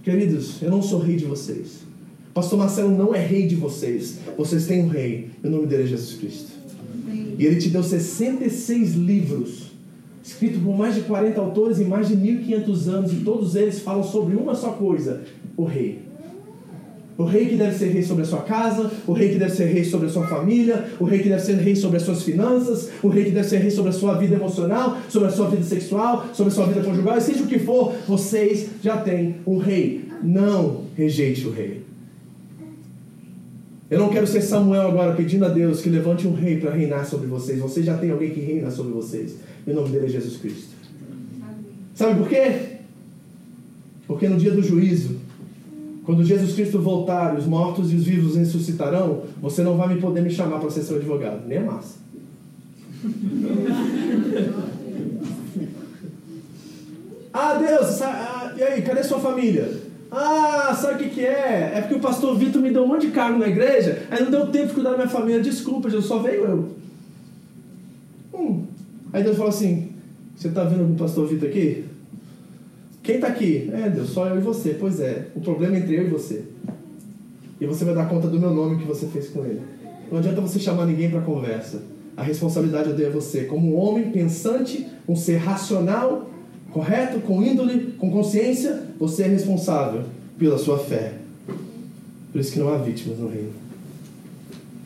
[0.03, 1.87] Queridos, eu não sou rei de vocês.
[2.35, 4.19] Pastor Marcelo não é rei de vocês.
[4.37, 5.31] Vocês têm um rei.
[5.45, 6.51] O nome dele é Jesus Cristo.
[7.39, 9.71] E ele te deu 66 livros,
[10.25, 14.03] escritos por mais de 40 autores em mais de 1500 anos, e todos eles falam
[14.03, 15.23] sobre uma só coisa:
[15.57, 16.06] o rei.
[17.19, 19.67] O rei que deve ser rei sobre a sua casa, o rei que deve ser
[19.67, 22.91] rei sobre a sua família, o rei que deve ser rei sobre as suas finanças,
[23.03, 25.63] o rei que deve ser rei sobre a sua vida emocional, sobre a sua vida
[25.63, 30.05] sexual, sobre a sua vida conjugal, seja o que for, vocês já têm um rei.
[30.23, 31.83] Não rejeite o rei.
[33.89, 37.07] Eu não quero ser Samuel agora pedindo a Deus que levante um rei para reinar
[37.07, 37.61] sobre vocês.
[37.61, 39.37] Vocês já têm alguém que reina sobre vocês.
[39.65, 40.75] E o nome dele é Jesus Cristo.
[41.95, 42.79] Sabe por quê?
[44.07, 45.17] Porque no dia do juízo,
[46.07, 50.23] quando Jesus Cristo voltar, os mortos e os vivos ressuscitarão, você não vai me poder
[50.23, 51.97] me chamar para ser seu advogado, nem a massa.
[57.35, 59.69] ah, Deus, ah, e aí, cadê sua família?
[60.09, 61.73] Ah, sabe o que, que é?
[61.75, 64.31] É porque o pastor Vitor me deu um monte de cargo na igreja, aí não
[64.31, 65.43] deu tempo de cuidar da minha família.
[65.43, 66.69] Desculpa, Jesus, só veio eu.
[68.33, 68.63] Hum.
[69.13, 69.89] Aí Deus falou assim:
[70.37, 71.86] Você está vendo o pastor Vitor aqui?
[73.07, 73.71] Quem está aqui?
[73.73, 74.77] É, Deus, só eu e você.
[74.79, 76.43] Pois é, o problema é entre eu e você.
[77.61, 79.63] E você vai dar conta do meu nome que você fez com ele.
[80.11, 81.83] Não adianta você chamar ninguém para conversa.
[82.17, 86.29] A responsabilidade eu dei a você, como um homem pensante, um ser racional,
[86.73, 90.03] correto, com índole, com consciência, você é responsável
[90.37, 91.13] pela sua fé.
[92.33, 93.53] Por isso que não há vítimas no reino.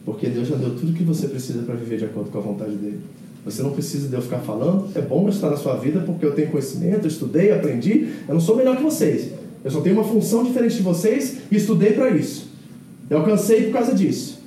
[0.04, 2.74] Porque Deus já deu tudo que você precisa para viver de acordo com a vontade
[2.74, 3.00] dele.
[3.45, 4.88] Você não precisa de eu ficar falando.
[4.95, 8.09] É bom eu estar na sua vida porque eu tenho conhecimento, eu estudei, aprendi.
[8.28, 9.30] Eu não sou melhor que vocês.
[9.64, 12.49] Eu só tenho uma função diferente de vocês e estudei para isso.
[13.09, 14.41] Eu alcancei por causa disso.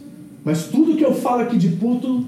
[0.43, 2.25] Mas tudo que eu falo aqui de puto,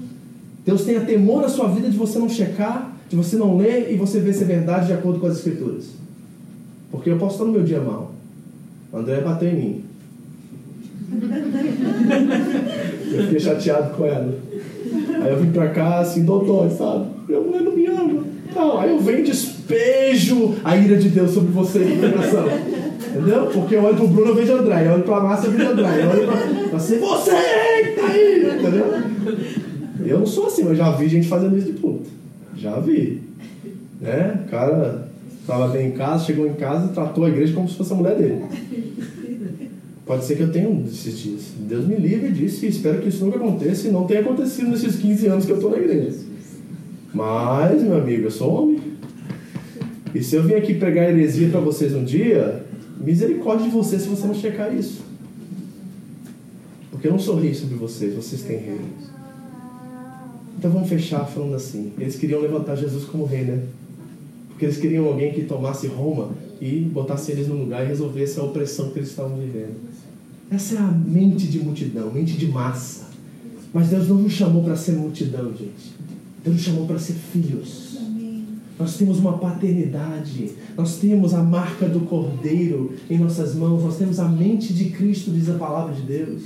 [0.64, 3.96] Deus tenha temor na sua vida de você não checar, de você não ler e
[3.96, 5.86] você ver se é verdade de acordo com as escrituras.
[6.90, 8.12] Porque eu posso estar no meu dia mal.
[8.92, 9.84] O André bateu em mim.
[13.12, 14.36] Eu fiquei chateado com ela.
[15.08, 17.06] Aí eu vim pra cá assim, doutor, sabe?
[17.28, 18.24] Minha mulher não me ama.
[18.54, 22.46] Não, aí eu venho e despejo a ira de Deus sobre você no coração.
[23.10, 23.46] Entendeu?
[23.46, 24.86] Porque eu olho pro Bruno, eu vejo André.
[24.86, 26.02] Eu olho pra Márcia, eu vejo André.
[26.02, 26.26] Eu olho
[26.70, 28.58] pra você, você tá aí!
[28.58, 28.86] Entendeu?
[30.04, 32.08] Eu não sou assim, eu já vi gente fazendo isso de puta.
[32.56, 33.22] Já vi.
[34.00, 34.40] Né?
[34.46, 35.08] O cara
[35.40, 37.96] estava bem em casa, chegou em casa e tratou a igreja como se fosse a
[37.96, 38.42] mulher dele.
[40.06, 41.42] Pode ser que eu tenha um desses dias.
[41.58, 44.94] Deus me livre disso e espero que isso nunca aconteça e não tenha acontecido nesses
[44.94, 46.16] 15 anos que eu estou na igreja.
[47.12, 48.80] Mas, meu amigo, eu sou homem.
[50.14, 52.64] E se eu vim aqui pregar heresia para vocês um dia,
[53.00, 55.02] misericórdia de vocês se você não checar isso.
[56.92, 58.80] Porque eu não sou rei sobre vocês, vocês têm rei.
[60.56, 61.92] Então vamos fechar falando assim.
[61.98, 63.60] Eles queriam levantar Jesus como rei, né?
[64.56, 66.30] Porque eles queriam alguém que tomasse Roma
[66.62, 69.74] e botasse eles no lugar e resolvesse a opressão que eles estavam vivendo.
[70.50, 73.04] Essa é a mente de multidão, mente de massa.
[73.70, 75.92] Mas Deus não nos chamou para ser multidão, gente.
[76.42, 77.98] Deus nos chamou para ser filhos.
[78.78, 84.18] Nós temos uma paternidade, nós temos a marca do Cordeiro em nossas mãos, nós temos
[84.18, 86.40] a mente de Cristo, diz a palavra de Deus.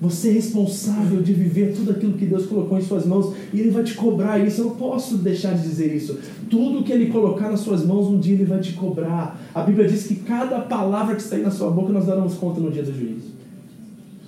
[0.00, 3.70] Você é responsável de viver tudo aquilo que Deus colocou em suas mãos e Ele
[3.70, 4.60] vai te cobrar isso.
[4.60, 6.18] Eu não posso deixar de dizer isso.
[6.50, 9.40] Tudo que Ele colocar nas suas mãos, um dia Ele vai te cobrar.
[9.54, 12.70] A Bíblia diz que cada palavra que sair na sua boca nós daremos conta no
[12.70, 13.36] dia do juízo.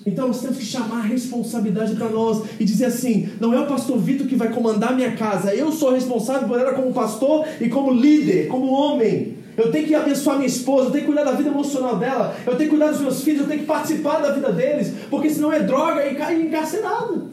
[0.06, 3.66] Então nós temos que chamar a responsabilidade para nós e dizer assim: não é o
[3.66, 7.68] pastor Vitor que vai comandar minha casa, eu sou responsável por ela como pastor e
[7.68, 9.37] como líder, como homem.
[9.58, 12.54] Eu tenho que abençoar minha esposa, eu tenho que cuidar da vida emocional dela, eu
[12.54, 15.52] tenho que cuidar dos meus filhos, eu tenho que participar da vida deles, porque senão
[15.52, 17.26] é droga e cai encarcerado.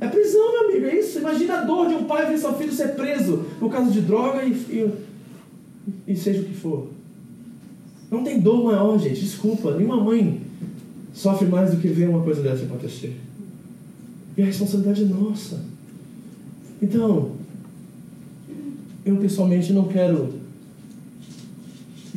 [0.00, 1.18] É prisão, meu amigo, é isso.
[1.18, 4.42] Imagina a dor de um pai ver seu filho ser preso por causa de droga
[4.44, 4.92] e, e,
[6.06, 6.88] e seja o que for.
[8.10, 9.76] Não tem dor maior, gente, desculpa.
[9.76, 10.40] Nenhuma mãe
[11.12, 13.14] sofre mais do que ver uma coisa dessa acontecer.
[14.36, 15.60] E a responsabilidade é nossa.
[16.80, 17.32] Então,
[19.04, 20.47] eu pessoalmente não quero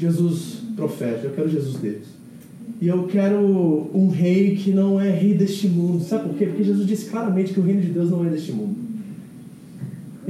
[0.01, 2.07] Jesus profeta, eu quero Jesus Deus.
[2.81, 3.37] E eu quero
[3.93, 6.03] um rei que não é rei deste mundo.
[6.03, 6.47] Sabe por quê?
[6.47, 8.75] Porque Jesus disse claramente que o reino de Deus não é deste mundo.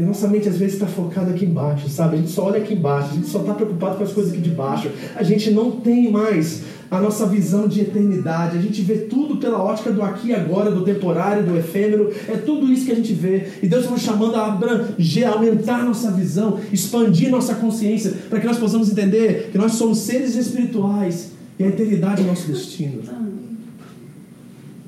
[0.02, 2.16] E nossa mente às vezes está focada aqui embaixo, sabe?
[2.16, 4.42] A gente só olha aqui embaixo, a gente só está preocupado com as coisas aqui
[4.42, 4.90] de baixo.
[5.16, 8.58] A gente não tem mais a nossa visão de eternidade.
[8.58, 12.12] A gente vê tudo pela ótica do aqui e agora, do temporário, do efêmero.
[12.28, 13.48] É tudo isso que a gente vê.
[13.62, 18.40] E Deus está nos chamando a abranger, a aumentar nossa visão, expandir nossa consciência, para
[18.40, 23.04] que nós possamos entender que nós somos seres espirituais e a eternidade é nosso destino.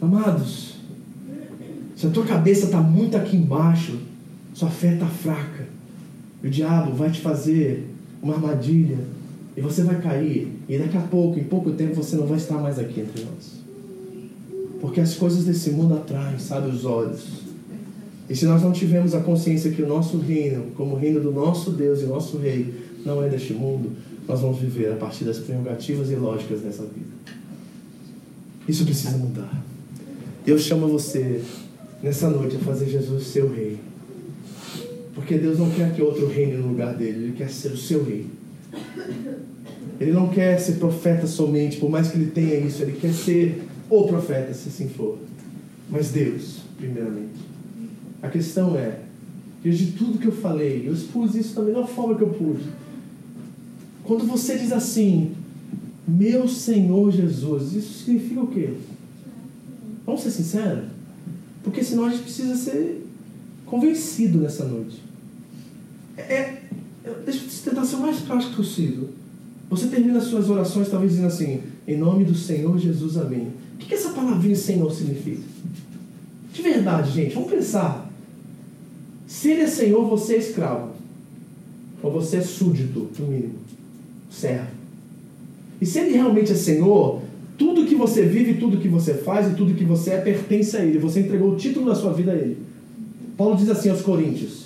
[0.02, 0.74] Amados,
[1.96, 4.00] se a tua cabeça está muito aqui embaixo,
[4.54, 5.68] sua fé está fraca.
[6.44, 7.88] O diabo vai te fazer
[8.22, 9.00] uma armadilha
[9.56, 10.52] e você vai cair.
[10.68, 13.64] E daqui a pouco, em pouco tempo, você não vai estar mais aqui entre nós.
[14.80, 17.44] Porque as coisas desse mundo atraem, sabe, os olhos.
[18.30, 21.32] E se nós não tivermos a consciência que o nosso reino, como o reino do
[21.32, 22.74] nosso Deus e nosso Rei,
[23.06, 23.92] não é deste mundo,
[24.28, 27.14] nós vamos viver a partir das prerrogativas e lógicas dessa vida.
[28.68, 29.62] Isso precisa mudar.
[30.48, 31.42] Eu chamo você
[32.02, 33.78] nessa noite a fazer Jesus seu rei.
[35.34, 38.04] Porque Deus não quer que outro reine no lugar dele, Ele quer ser o seu
[38.04, 38.28] rei.
[40.00, 43.64] Ele não quer ser profeta somente, por mais que ele tenha isso, ele quer ser
[43.90, 45.18] o profeta, se assim for.
[45.90, 47.40] Mas Deus, primeiramente.
[48.22, 49.00] A questão é,
[49.64, 52.66] diante de tudo que eu falei, eu expus isso da melhor forma que eu pude.
[54.04, 55.32] Quando você diz assim,
[56.08, 58.70] meu Senhor Jesus, isso significa o quê?
[60.06, 60.86] Vamos ser sinceros?
[61.64, 63.04] Porque senão a gente precisa ser
[63.66, 65.13] convencido nessa noite.
[66.18, 66.58] É,
[67.26, 69.10] deixa eu tentar ser o mais prático possível.
[69.70, 73.48] Você termina as suas orações talvez dizendo assim, em nome do Senhor Jesus, amém.
[73.74, 75.42] O que, que essa palavrinha Senhor significa?
[76.54, 78.12] De verdade, gente, vamos pensar.
[79.26, 80.92] Se ele é Senhor, você é escravo.
[82.04, 83.56] Ou você é súdito, no mínimo.
[84.30, 84.68] Servo.
[85.82, 87.22] E se ele realmente é Senhor,
[87.58, 90.86] tudo que você vive, tudo que você faz e tudo que você é pertence a
[90.86, 91.00] ele.
[91.00, 92.58] Você entregou o título da sua vida a ele.
[93.36, 94.63] Paulo diz assim aos Coríntios: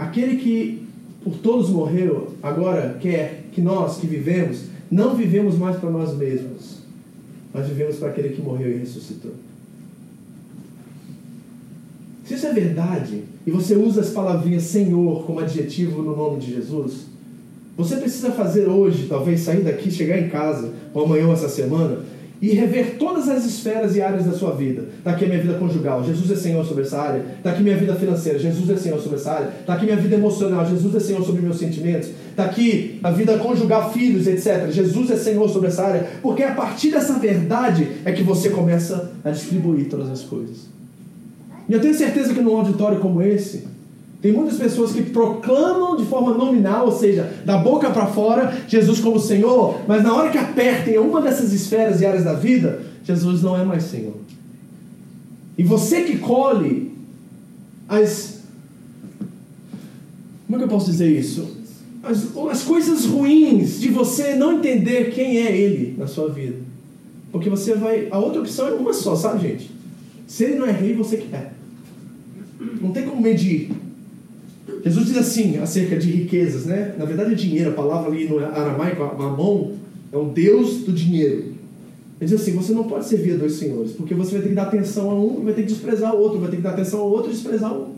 [0.00, 0.82] Aquele que
[1.22, 6.78] por todos morreu, agora quer que nós que vivemos, não vivemos mais para nós mesmos,
[7.52, 9.32] mas vivemos para aquele que morreu e ressuscitou.
[12.24, 16.54] Se isso é verdade, e você usa as palavrinhas Senhor como adjetivo no nome de
[16.54, 17.02] Jesus,
[17.76, 22.06] você precisa fazer hoje, talvez sair daqui, chegar em casa, ou amanhã ou essa semana,
[22.40, 24.84] e rever todas as esferas e áreas da sua vida.
[24.98, 27.22] Está aqui a minha vida conjugal, Jesus é Senhor sobre essa área.
[27.36, 29.52] Está aqui minha vida financeira, Jesus é Senhor sobre essa área.
[29.60, 32.08] Está aqui minha vida emocional, Jesus é Senhor sobre meus sentimentos.
[32.30, 34.70] Está aqui a vida conjugal, filhos, etc.
[34.70, 36.08] Jesus é Senhor sobre essa área.
[36.22, 40.68] Porque a partir dessa verdade é que você começa a distribuir todas as coisas.
[41.68, 43.64] E eu tenho certeza que num auditório como esse,
[44.22, 49.00] tem muitas pessoas que proclamam de forma nominal, ou seja, da boca para fora, Jesus
[49.00, 53.42] como Senhor, mas na hora que apertem uma dessas esferas e áreas da vida, Jesus
[53.42, 54.16] não é mais Senhor.
[55.56, 56.92] E você que colhe
[57.88, 58.40] as.
[60.46, 61.56] Como é que eu posso dizer isso?
[62.02, 66.56] As, as coisas ruins de você não entender quem é Ele na sua vida.
[67.32, 68.08] Porque você vai.
[68.10, 69.70] A outra opção é uma só, sabe, gente?
[70.26, 71.52] Se Ele não é rei, você que é.
[72.80, 73.70] Não tem como medir.
[74.84, 76.94] Jesus diz assim acerca de riquezas, né?
[76.98, 79.72] Na verdade dinheiro, a palavra ali no aramaico, mamon,
[80.12, 81.52] é o Deus do dinheiro.
[82.20, 84.54] Ele diz assim: você não pode servir a dois senhores, porque você vai ter que
[84.54, 86.70] dar atenção a um e vai ter que desprezar o outro, vai ter que dar
[86.70, 87.94] atenção ao outro e desprezar o um.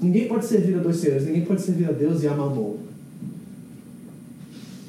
[0.00, 2.76] Ninguém pode servir a dois senhores, ninguém pode servir a Deus e a mamon.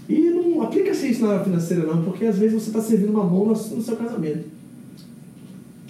[0.08, 3.48] E não aplica-se isso na área financeira, não, porque às vezes você está servindo mamon
[3.48, 4.61] no seu casamento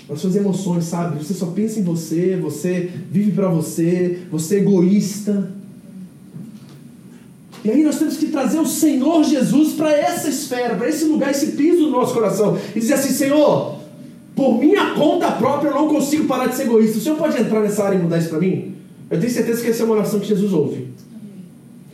[0.09, 1.23] as suas emoções, sabe?
[1.23, 5.51] Você só pensa em você, você vive para você, você é egoísta.
[7.63, 11.29] E aí nós temos que trazer o Senhor Jesus para essa esfera, para esse lugar,
[11.29, 12.57] esse piso do nosso coração.
[12.75, 13.77] E dizer assim, Senhor,
[14.35, 16.97] por minha conta própria eu não consigo parar de ser egoísta.
[16.97, 18.75] O Senhor pode entrar nessa área e mudar isso para mim?
[19.09, 20.87] Eu tenho certeza que essa é uma oração que Jesus ouve.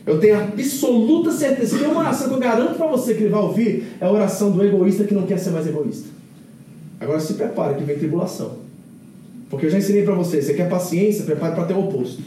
[0.06, 1.78] Eu tenho absoluta certeza.
[1.78, 4.50] Tem uma oração que eu garanto para você que ele vai ouvir, é a oração
[4.50, 6.17] do egoísta que não quer ser mais egoísta.
[7.00, 8.58] Agora se prepare que vem tribulação.
[9.48, 12.22] Porque eu já ensinei para você, você quer paciência, prepare para ter o oposto.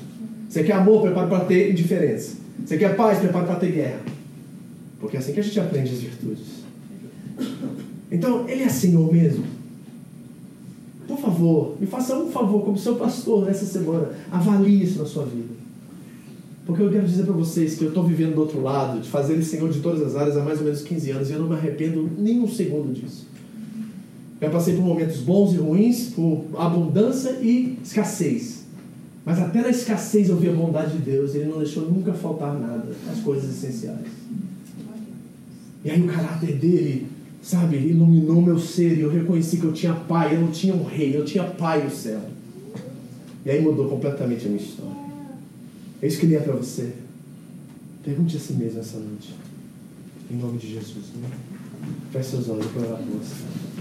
[0.50, 2.38] Você quer amor, prepare para ter indiferença.
[2.66, 4.00] Você quer paz, prepare para ter guerra.
[5.00, 6.46] Porque é assim que a gente aprende as virtudes.
[8.12, 9.46] Então, ele é Senhor mesmo.
[11.08, 14.10] Por favor, me faça um favor como seu pastor nessa semana.
[14.32, 15.62] Avalie isso na sua vida.
[16.66, 19.34] Porque eu quero dizer para vocês que eu estou vivendo do outro lado, de fazer
[19.34, 21.48] ele Senhor de todas as áreas há mais ou menos 15 anos, e eu não
[21.48, 23.31] me arrependo nem um segundo disso.
[24.42, 28.62] Eu passei por momentos bons e ruins, por abundância e escassez.
[29.24, 31.36] Mas até na escassez eu vi a bondade de Deus.
[31.36, 34.08] Ele não deixou nunca faltar nada, as coisas essenciais.
[35.86, 37.08] E aí o caráter dele,
[37.42, 40.84] sabe, iluminou meu ser e eu reconheci que eu tinha pai, eu não tinha um
[40.84, 42.22] rei, eu tinha pai no céu.
[43.46, 45.02] E aí mudou completamente a minha história.
[46.02, 46.94] É isso que ele é para você.
[48.04, 49.36] Pergunte a si mesmo essa noite.
[50.32, 51.06] Em nome de Jesus.
[51.16, 51.30] Né?
[52.12, 53.81] Feche seus olhos para orar por você.